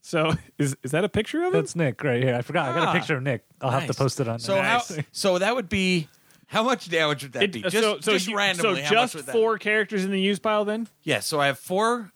[0.02, 1.56] so is is that a picture of it?
[1.56, 2.34] That's Nick right here.
[2.36, 2.68] I forgot.
[2.70, 3.44] I got Ah, a picture of Nick.
[3.60, 3.96] I'll have to Nice.
[3.96, 4.38] post it on.
[4.38, 4.62] So there.
[4.62, 4.76] how?
[4.76, 5.00] Nice.
[5.12, 6.08] So that would be.
[6.48, 7.64] How much damage would that It- be?
[7.64, 8.76] uh, Just, so, so just you- randomly.
[8.76, 10.86] So how much just would that four characters in the use pile, then?
[11.02, 12.12] Yeah, so I have four m-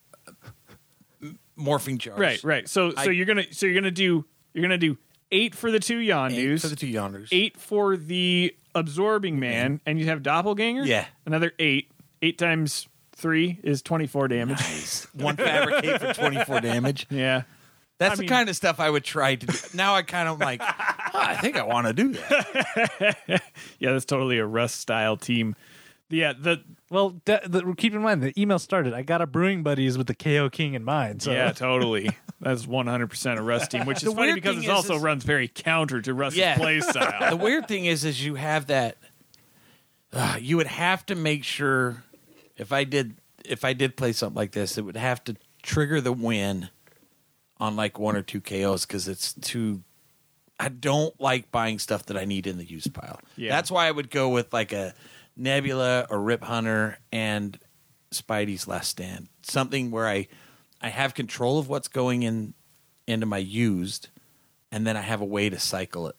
[1.60, 2.18] morphing jars.
[2.18, 2.68] Right, right.
[2.68, 4.98] So I- so you're gonna so you're gonna do you're gonna do
[5.32, 7.28] eight for the two Eight Yondus, for the two Yondus.
[7.32, 9.40] eight for the absorbing mm-hmm.
[9.40, 10.84] man, and you have doppelganger.
[10.84, 11.06] Yeah.
[11.26, 11.90] another eight.
[12.22, 14.58] Eight times three is twenty four damage.
[14.60, 15.06] Nice.
[15.14, 17.06] One fabricate for 24 damage.
[17.10, 17.42] Yeah.
[17.98, 19.58] That's the mean- kind of stuff I would try to do.
[19.74, 20.66] Now I kind of like, "Oh,
[21.12, 23.42] I think I want to do that.
[23.78, 25.54] Yeah, that's totally a Russ style team.
[26.08, 28.92] Yeah, the well, de- the, keep in mind the email started.
[28.92, 31.22] I got a brewing buddies with the KO King in mind.
[31.22, 32.10] So yeah, totally.
[32.40, 34.66] That's one hundred percent a Russ team, which is The funny weird because thing it
[34.66, 36.56] is- also is- runs very counter to Russ's Yeah.
[36.56, 37.30] play style.
[37.30, 38.96] The weird thing is, is you have that.
[40.12, 42.02] Uh, you would have to make sure
[42.56, 43.14] if I did
[43.44, 46.68] if I did play something like this, it would have to trigger the win
[47.58, 49.82] on like one or two KOs because it's too.
[50.58, 53.20] I don't like buying stuff that I need in the use pile.
[53.36, 53.50] Yeah.
[53.50, 54.92] That's why I would go with like a
[55.36, 57.58] Nebula or Rip Hunter and
[58.12, 59.28] Spidey's Last Stand.
[59.42, 60.28] Something where I
[60.80, 62.54] I have control of what's going in
[63.06, 64.08] into my used,
[64.72, 66.16] and then I have a way to cycle it.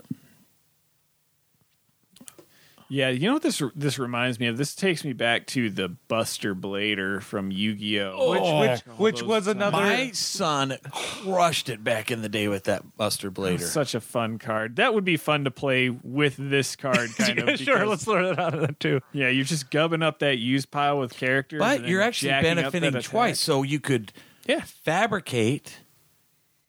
[2.93, 4.57] Yeah, you know what this this reminds me of?
[4.57, 8.13] This takes me back to the Buster Blader from Yu-Gi-Oh.
[8.17, 9.77] Oh, which oh, which which those was another.
[9.77, 13.61] My son crushed it back in the day with that Buster Blader.
[13.61, 14.75] Such a fun card.
[14.75, 17.57] That would be fun to play with this card, kind of.
[17.59, 18.99] sure, because- let's throw that out of that too.
[19.13, 23.39] Yeah, you're just gubbing up that used pile with characters, but you're actually benefiting twice,
[23.39, 24.11] so you could
[24.45, 25.77] Yeah, fabricate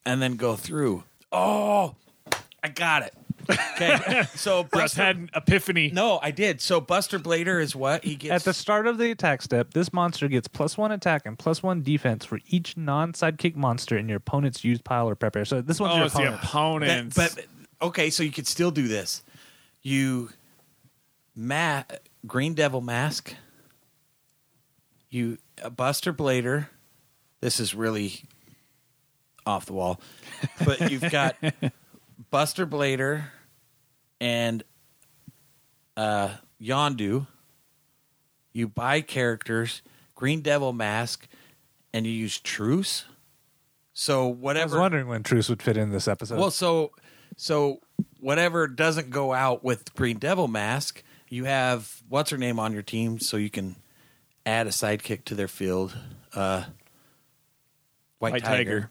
[0.07, 1.03] and then go through.
[1.33, 1.97] Oh,
[2.63, 3.13] I got it.
[3.51, 5.03] Okay, so Russ Buster.
[5.03, 5.91] had an epiphany.
[5.93, 6.61] no, I did.
[6.61, 9.93] So Buster Blader is what he gets At the start of the attack step, this
[9.93, 14.19] monster gets plus one attack and plus one defense for each non-sidekick monster in your
[14.19, 15.45] opponent's used pile or prepare.
[15.45, 17.15] So this one's oh, your it's the opponent.
[17.15, 17.17] opponents.
[17.17, 17.47] But
[17.81, 19.23] okay, so you could still do this.
[19.83, 20.31] You
[21.35, 21.83] ma-
[22.27, 23.35] Green Devil mask.
[25.11, 26.69] You a Buster Blader.
[27.41, 28.23] This is really
[29.45, 30.01] off the wall,
[30.65, 31.37] but you've got
[32.33, 33.25] Buster Blader
[34.19, 34.65] and
[35.99, 36.31] uh,
[36.61, 37.27] Yondu.
[38.55, 39.83] You buy characters,
[40.15, 41.29] Green Devil mask,
[41.93, 43.05] and you use Truce.
[43.93, 44.77] So whatever.
[44.77, 46.39] I was wondering when Truce would fit in this episode.
[46.39, 46.93] well, so
[47.37, 47.81] so
[48.19, 52.83] whatever doesn't go out with Green Devil mask, you have what's her name on your
[52.83, 53.77] team, so you can
[54.47, 55.95] add a sidekick to their field.
[56.35, 56.65] Uh,
[58.21, 58.57] White, White Tiger.
[58.65, 58.91] Tiger.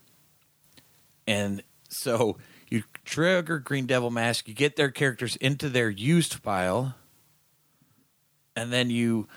[1.25, 2.37] and so
[2.71, 4.47] You trigger Green Devil Mask.
[4.47, 6.95] You get their characters into their used pile,
[8.55, 9.27] and then you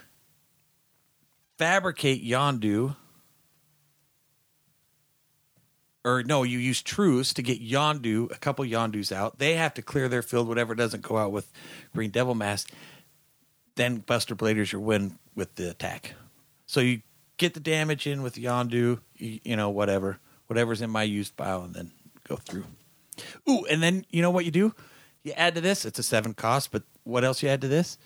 [1.57, 2.95] fabricate Yondu.
[6.05, 9.37] Or no, you use Truce to get Yondu, a couple Yondus out.
[9.37, 11.51] They have to clear their field, whatever doesn't go out with
[11.93, 12.71] Green Devil Mask.
[13.75, 16.13] Then Buster Bladers your win with the attack.
[16.67, 17.01] So you
[17.35, 20.19] get the damage in with Yondu, you, you know, whatever.
[20.47, 21.91] Whatever's in my used pile, and then
[22.29, 22.65] go through.
[23.49, 24.73] Ooh, and then you know what you do?
[25.23, 27.97] You add to this, it's a seven cost, but what else you add to this?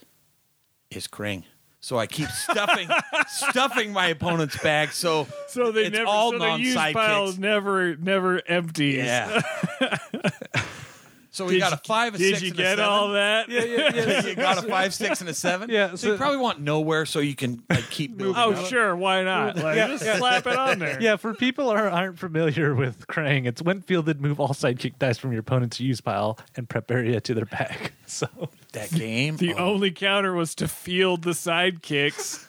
[0.91, 1.43] Is Krang.
[1.81, 2.89] So I keep stuffing
[3.27, 4.91] stuffing my opponent's bag.
[4.91, 7.37] So So they it's never all so non-sidekicks.
[7.39, 8.95] never never empties.
[8.97, 9.41] Yeah.
[11.39, 12.85] so we Did got you- a five, a Did six, you and a get seven.
[12.85, 13.47] all that?
[13.49, 14.25] Yeah, yeah, yeah.
[14.27, 15.69] you got a five, six, and a seven.
[15.69, 18.35] Yeah, So, so- you probably want nowhere so you can like keep building.
[18.37, 18.65] Oh, up.
[18.65, 18.95] sure.
[18.95, 19.55] Why not?
[19.55, 20.17] Like, Yeah, just yeah.
[20.17, 21.01] slap it on there.
[21.01, 25.17] Yeah, for people who aren't familiar with Krang, it's when fielded, move all sidekick dice
[25.17, 27.93] from your opponent's use pile and prep area to their bag.
[28.09, 28.27] So
[28.73, 29.37] that game.
[29.37, 29.73] The oh.
[29.73, 32.43] only counter was to field the sidekicks,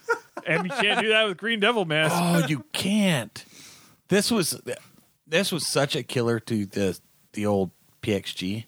[0.46, 2.14] and you can't do that with Green Devil Mask.
[2.16, 3.44] Oh, you can't.
[4.08, 4.58] This was
[5.26, 6.98] this was such a killer to the
[7.34, 7.72] the old
[8.02, 8.64] PXG.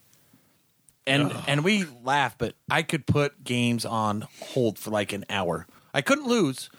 [1.05, 5.67] And and we laugh, but I could put games on hold for like an hour.
[5.93, 6.69] I couldn't lose,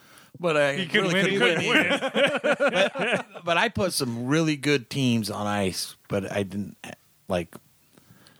[0.40, 1.74] but I couldn't really win couldn't either.
[1.74, 1.92] win.
[1.92, 3.24] either.
[3.34, 6.76] but, but I put some really good teams on ice, but I didn't
[7.28, 7.54] like.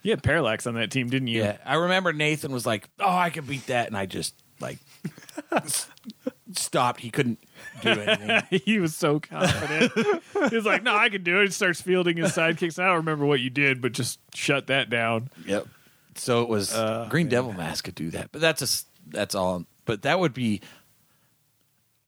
[0.03, 1.43] You had Parallax on that team, didn't you?
[1.43, 4.79] Yeah, I remember Nathan was like, "Oh, I can beat that," and I just like
[5.53, 5.89] s-
[6.53, 7.01] stopped.
[7.01, 7.39] He couldn't
[7.83, 8.61] do anything.
[8.65, 9.93] he was so confident.
[10.51, 12.79] he was like, "No, I can do it." He starts fielding his sidekicks.
[12.79, 15.31] I don't remember what you did, but just shut that down.
[15.47, 15.67] Yep.
[16.17, 19.35] So it was Uh, Green Devil Mask could do that, but that's a s- that's
[19.35, 19.65] all.
[19.85, 20.61] But that would be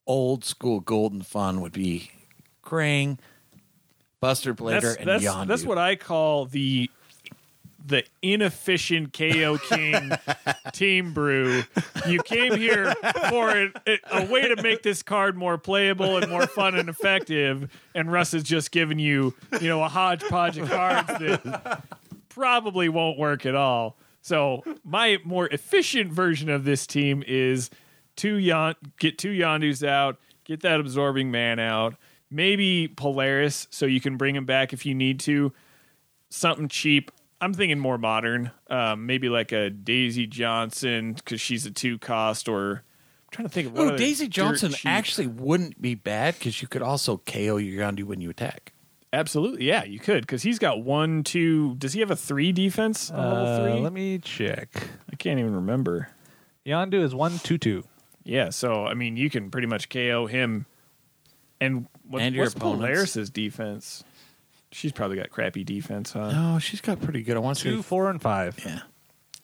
[0.06, 1.60] old school golden fun.
[1.60, 2.10] Would be
[2.64, 3.18] Krang,
[4.20, 5.46] Buster Blader, That's and that's, Yondu.
[5.48, 6.90] that's what I call the
[7.86, 10.12] the inefficient KO King
[10.72, 11.62] team brew.
[12.06, 12.94] You came here
[13.28, 13.72] for a,
[14.12, 18.34] a way to make this card more playable and more fun and effective, and Russ
[18.34, 21.82] is just giving you, you know, a hodgepodge of cards that
[22.28, 23.96] probably won't work at all.
[24.20, 27.70] So my more efficient version of this team is
[28.16, 31.94] two Yon- get two Yondus out, get that absorbing man out,
[32.30, 35.52] maybe Polaris so you can bring him back if you need to.
[36.28, 37.12] Something cheap.
[37.40, 42.48] I'm thinking more modern, um, maybe like a Daisy Johnson because she's a two cost,
[42.48, 46.68] or I'm trying to think of Ooh, Daisy Johnson actually wouldn't be bad because you
[46.68, 48.72] could also KO your Yondu when you attack.
[49.12, 51.74] absolutely yeah you could because he's got one two.
[51.76, 53.80] Does he have a three defense on level uh, three?
[53.80, 54.68] let me check.
[55.12, 56.08] I can't even remember.
[56.64, 57.84] Yondu is one two two.
[58.24, 60.66] Yeah, so I mean, you can pretty much KO him.
[61.60, 62.80] And, what, And your what's opponents.
[62.80, 64.04] Polaris's defense?
[64.76, 66.30] She's probably got crappy defense, huh?
[66.32, 67.36] No, she's got pretty good.
[67.36, 68.58] I want to Two, say, four, and five.
[68.64, 68.80] yeah.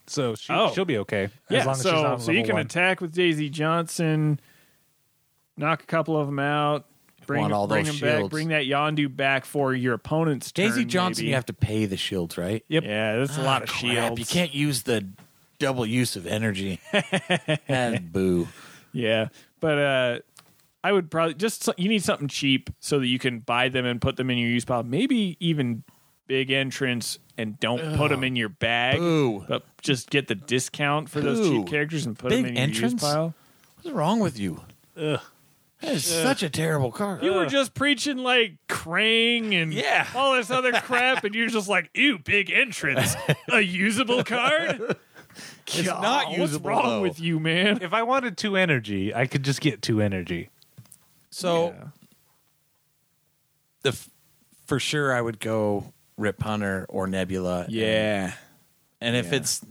[0.07, 0.73] So she, Oh.
[0.75, 1.29] she'll be okay.
[1.49, 2.67] yeah, as long as so she's not so you level can one.
[2.67, 4.39] attack with Daisy Johnson,
[5.57, 6.85] knock a couple of them out,
[7.27, 8.31] bring Want all bring those them back, shields.
[8.31, 11.29] bring that Yondu back for your opponent's Daisy turn, Johnson, maybe.
[11.31, 12.65] you have to pay the shields, right?
[12.69, 12.85] Yep.
[12.85, 13.81] Yeah, that's a lot of Ah, crap.
[13.81, 14.19] shields.
[14.21, 15.07] You can't use the
[15.59, 16.81] double use of energy.
[17.69, 18.49] and boo.
[18.93, 19.29] Yeah,
[19.61, 20.19] but uh,
[20.85, 24.01] I would probably just you need something cheap so that you can buy them and
[24.01, 24.83] put them in your use pile.
[24.83, 25.85] Maybe even
[26.27, 29.45] big entrance and don't put them in your bag, Boo.
[29.49, 31.59] but just get the discount for those Boo.
[31.59, 32.93] cheap characters and put Big them in your entrance?
[32.95, 33.35] use pile.
[33.83, 34.61] What's wrong with you?
[34.97, 35.21] Ugh.
[35.81, 37.25] That is such a terrible card.
[37.25, 40.07] You were just preaching like Krang and Yeah.
[40.15, 43.17] all this other crap, and you're just like, "Ew, big entrance,
[43.51, 44.97] a usable card."
[45.67, 47.01] It's God, not What's wrong though.
[47.03, 47.79] with you, man?
[47.81, 50.51] If I wanted two energy, I could just get two energy.
[51.33, 51.89] So Yeah.
[53.83, 54.09] the f-
[54.67, 57.67] for sure I would go Rip Hunter or Nebula.
[57.69, 58.35] yeah.
[59.01, 59.37] And if Yeah.
[59.39, 59.65] it's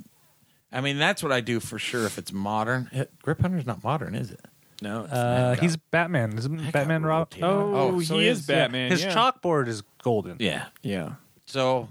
[0.74, 2.90] I mean that's what I do for sure if it's modern.
[2.92, 4.44] It, Rip Hunter's not modern, is it?
[4.82, 6.38] No, Uh, got- he's Batman.
[6.38, 7.28] Isn't got Batman Rob?
[7.28, 7.44] rotated.
[7.44, 8.90] Oh, so he is is- Batman.
[8.90, 9.14] His yeah.
[9.14, 10.38] chalkboard is golden.
[10.40, 10.68] Yeah.
[10.82, 11.16] Yeah.
[11.46, 11.90] So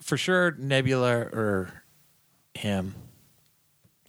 [0.00, 1.82] for sure Nebula or
[2.54, 2.94] him.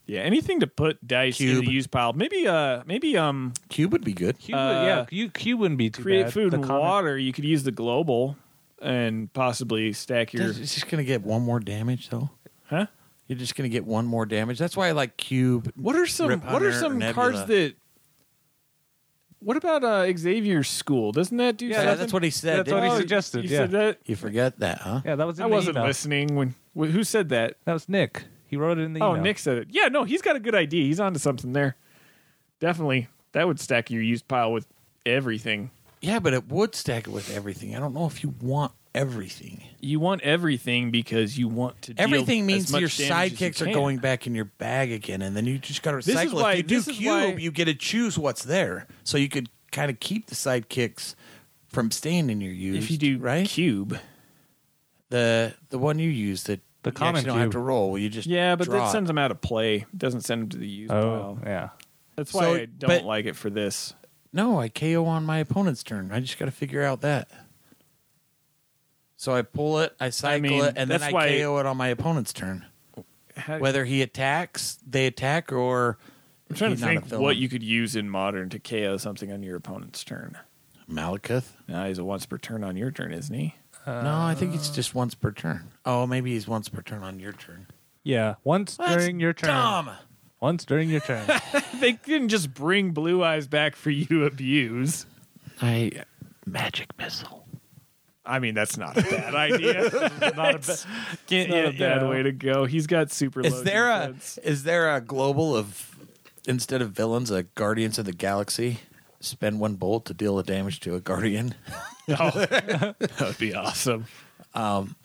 [0.07, 2.13] Yeah, anything to put dice in the use pile.
[2.13, 4.37] Maybe uh maybe um Cube would be good.
[4.37, 6.33] Q, Uh, yeah, Q, Q wouldn't be too create bad.
[6.33, 7.17] food The and comic- water.
[7.17, 8.37] You could use the global
[8.81, 12.29] and possibly stack your It's just gonna get one more damage though.
[12.65, 12.85] Huh?
[13.27, 14.59] You're just gonna get one more damage.
[14.59, 15.71] That's why I like Cube.
[15.75, 17.13] What are some Rip what are some Nebula.
[17.13, 17.73] cards that
[19.39, 21.11] What about uh Xavier's school?
[21.11, 21.99] Doesn't that do Yeah, Yeah, something?
[21.99, 22.59] that's what he said.
[22.59, 23.57] That's what he suggested, You yeah.
[23.57, 23.97] said that?
[24.05, 25.01] You forget that, huh?
[25.05, 25.39] Yeah, that was.
[25.39, 25.87] In I the wasn't email.
[25.87, 27.55] listening when who said that?
[27.65, 28.25] That was Nick.
[28.55, 29.23] He wrote it in the Oh, email.
[29.23, 29.67] Nick said it.
[29.71, 30.85] Yeah, no, he's got a good idea.
[30.85, 31.75] He's onto something there.
[32.61, 33.09] Definitely.
[33.33, 34.65] That would stack your used pile with
[35.05, 35.71] everything.
[36.01, 37.75] Yeah, but it would stack it with everything.
[37.75, 39.61] I don't know if you want everything.
[39.81, 41.93] You want everything because you want to.
[41.93, 43.73] deal Everything as means much your damage as you sidekicks are can.
[43.73, 46.33] going back in your bag again, and then you just got to This is recycle.
[46.41, 49.17] why- if you do this is cube, why- you get to choose what's there, so
[49.17, 51.15] you could kind of keep the sidekicks
[51.67, 52.85] from staying in your use.
[52.85, 53.99] If you do right, cube,
[55.09, 57.91] the the one you use that The you common actually don't have to roll.
[57.91, 58.91] Well, you just yeah, but draw that it.
[58.91, 59.77] sends them out of play.
[59.77, 61.39] It doesn't send them to the use Oh, pile.
[61.45, 61.69] yeah.
[62.15, 63.93] That's why So, I don't but- like it for this.
[64.31, 66.11] No, I KO on my opponent's turn.
[66.11, 67.29] I just got to figure out that.
[69.17, 71.65] So I pull it, I cycle mean, it, and then that's I why- KO it
[71.65, 72.65] on my opponent's turn.
[73.37, 75.97] How- Whether he attacks, they attack, or
[76.49, 77.23] I'm trying he's to not a think villain.
[77.23, 80.37] what you could use in modern to KO something on your opponent's turn.
[80.89, 81.45] Malekith.
[81.67, 83.55] Now he's a once per turn on your turn, isn't he?
[83.87, 85.71] No, I think it's uh, just once per turn.
[85.85, 87.67] Oh, maybe he's once per turn on your turn.
[88.03, 88.35] Yeah.
[88.43, 89.49] Once That's during your turn.
[89.49, 89.91] Dumb.
[90.39, 91.25] Once during your turn.
[91.79, 95.05] they didn't just bring Blue Eyes back for you to abuse.
[95.61, 95.91] I
[96.45, 97.47] magic missile.
[98.25, 99.83] I mean, that's not a bad idea.
[100.35, 100.77] not a, ba-
[101.27, 102.07] Can't- not a yeah, bad yeah.
[102.07, 102.65] way to go.
[102.65, 103.41] He's got super.
[103.41, 104.39] Is low there defense.
[104.43, 105.95] a is there a global of
[106.47, 108.79] instead of villains, a Guardians of the Galaxy?
[109.19, 111.55] Spend one bolt to deal the damage to a Guardian.
[112.19, 114.05] Oh, that would be awesome.
[114.53, 114.95] Um,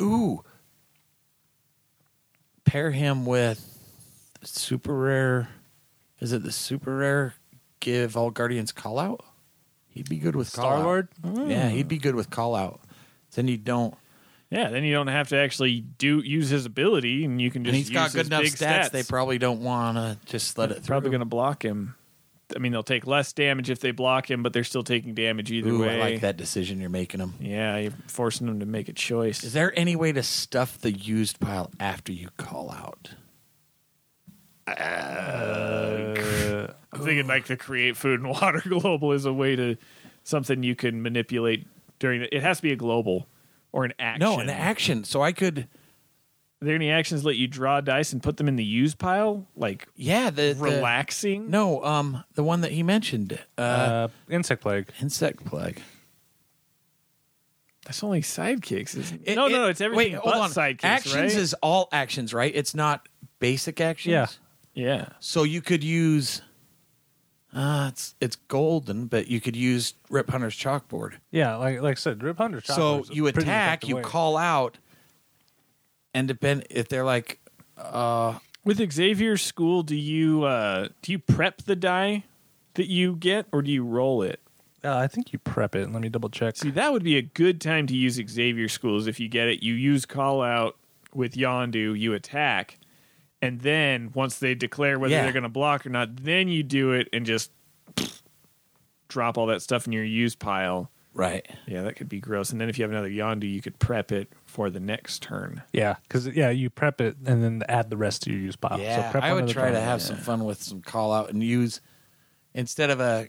[0.00, 0.42] ooh.
[2.64, 3.64] Pair him with
[4.42, 5.48] super rare.
[6.20, 7.34] Is it the super rare?
[7.80, 9.24] Give all guardians call out.
[9.88, 10.72] He'd be good with call out.
[10.72, 11.08] Star-Lord?
[11.48, 12.80] Yeah, he'd be good with call out.
[13.34, 13.94] Then you don't.
[14.50, 17.68] Yeah, then you don't have to actually do use his ability, and you can just.
[17.68, 20.56] And he's use got good his enough big stats, They probably don't want to just
[20.58, 20.84] let it through.
[20.86, 21.94] probably going to block him.
[22.54, 25.50] I mean, they'll take less damage if they block him, but they're still taking damage
[25.50, 25.96] either Ooh, way.
[25.96, 27.34] I like that decision you're making them.
[27.40, 29.44] Yeah, you're forcing them to make a choice.
[29.44, 33.10] Is there any way to stuff the used pile after you call out?
[34.66, 39.76] Uh, I'm thinking like the create food and water global is a way to
[40.24, 41.66] something you can manipulate
[41.98, 42.20] during.
[42.20, 43.28] The, it has to be a global
[43.72, 44.20] or an action.
[44.20, 45.04] No, an action.
[45.04, 45.68] So I could.
[46.60, 48.94] Are there any actions that let you draw dice and put them in the use
[48.94, 51.50] pile, like Yeah, the, the relaxing?
[51.50, 54.88] No, um, the one that he mentioned, uh, uh, insect plague.
[55.00, 55.80] insect plague.
[57.84, 58.96] That's only sidekicks.
[58.96, 59.32] Isn't it?
[59.32, 60.50] It- no, it- no, it's everything Wait, but hold on.
[60.50, 61.24] sidekicks, Actions right?
[61.32, 62.52] is all actions, right?
[62.54, 64.12] It's not basic actions.
[64.12, 64.26] Yeah.
[64.74, 65.08] yeah.
[65.20, 66.42] So you could use.
[67.54, 71.14] Uh, it's it's golden, but you could use Rip Hunter's chalkboard.
[71.30, 72.60] Yeah, like like I said, Rip Hunter.
[72.60, 73.06] Chalkboard.
[73.06, 74.02] So you pretty attack, you way.
[74.02, 74.76] call out,
[76.14, 77.38] and depend if they're like,
[77.76, 82.24] uh, With Xavier's school, do you uh, do you prep the die
[82.74, 84.40] that you get, or do you roll it?
[84.84, 85.90] Uh, I think you prep it.
[85.92, 86.56] Let me double check.
[86.56, 89.62] See, that would be a good time to use Xavier schools if you get it.
[89.62, 90.76] You use call out
[91.12, 92.78] with Yondu, you attack,
[93.42, 95.22] and then once they declare whether Yeah.
[95.24, 97.50] they're going to block or not, then you do it and just
[99.08, 100.90] drop all that stuff in your use pile.
[101.14, 101.46] right.
[101.66, 102.50] Yeah, that could be gross.
[102.52, 105.62] And then if you have another Yondu, you could prep it for the next turn.
[105.72, 108.80] Yeah, because yeah, you prep it and then add the rest to your use pile.
[108.80, 109.84] Yeah, so prep I would at a try to time.
[109.84, 111.80] have some fun with some call out and use
[112.54, 113.28] instead of a.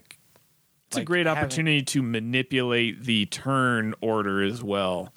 [0.88, 5.14] It's like a great having- opportunity to manipulate the turn order as well.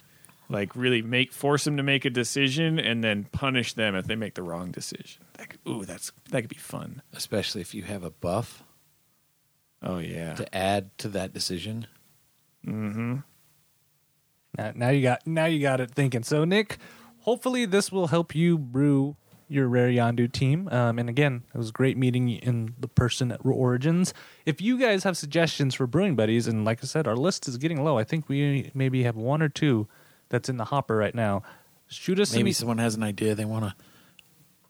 [0.49, 4.16] Like really make force them to make a decision and then punish them if they
[4.16, 5.24] make the wrong decision.
[5.39, 7.01] That could, ooh, that's that could be fun.
[7.11, 8.61] especially if you have a buff
[9.82, 10.36] Oh yeah.
[10.36, 11.88] to add to that decision.
[12.68, 13.16] Mm-hmm.
[14.58, 16.24] Now, now you got now you got it thinking.
[16.24, 16.78] So Nick,
[17.20, 19.16] hopefully this will help you brew
[19.47, 20.68] your rare Yondu team.
[20.72, 24.14] Um, and again, it was great meeting you in the person at Origins.
[24.45, 27.58] If you guys have suggestions for brewing buddies, and like I said, our list is
[27.58, 27.97] getting low.
[27.97, 29.88] I think we maybe have one or two
[30.30, 31.43] that's in the hopper right now.
[31.88, 32.62] Shoot us Maybe some.
[32.64, 33.76] someone has an idea they want to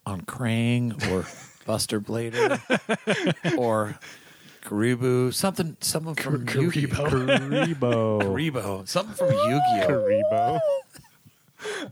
[0.06, 1.26] on Krang or
[1.66, 2.60] Buster Blader
[3.58, 3.98] or
[4.64, 7.06] Kuriboh, something, something from Yu-Gi-Oh.
[7.06, 8.22] Kuriboh.
[8.22, 9.88] Kuriboh, something from Yu-Gi-Oh.
[9.88, 10.60] Kuriboh.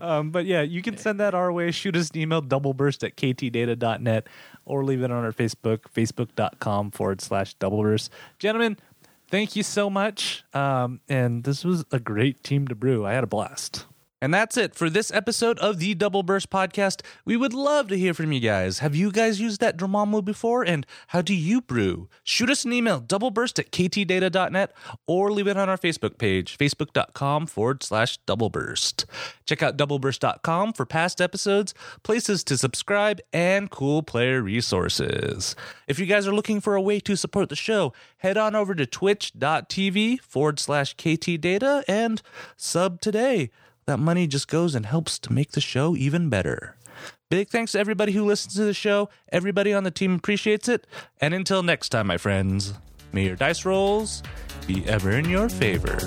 [0.00, 1.70] um, but yeah, you can send that our way.
[1.70, 4.26] Shoot us an email, doubleburst at ktdata.net,
[4.64, 8.08] or leave it on our Facebook, facebook.com forward slash doubleburst.
[8.38, 8.78] Gentlemen,
[9.28, 10.44] thank you so much.
[10.54, 13.04] Um, and this was a great team to brew.
[13.04, 13.86] I had a blast.
[14.22, 17.02] And that's it for this episode of the Double Burst Podcast.
[17.24, 18.78] We would love to hear from you guys.
[18.78, 20.62] Have you guys used that Dormammu before?
[20.62, 22.08] And how do you brew?
[22.22, 24.72] Shoot us an email, doubleburst at ktdata.net,
[25.08, 29.06] or leave it on our Facebook page, facebook.com forward slash doubleburst.
[29.44, 35.56] Check out doubleburst.com for past episodes, places to subscribe, and cool player resources.
[35.88, 38.76] If you guys are looking for a way to support the show, head on over
[38.76, 42.22] to twitch.tv forward slash ktdata and
[42.56, 43.50] sub today
[43.86, 46.76] that money just goes and helps to make the show even better.
[47.30, 49.08] Big thanks to everybody who listens to the show.
[49.30, 50.86] Everybody on the team appreciates it.
[51.20, 52.74] And until next time, my friends,
[53.12, 54.22] may your dice rolls
[54.66, 55.98] be ever in your favor.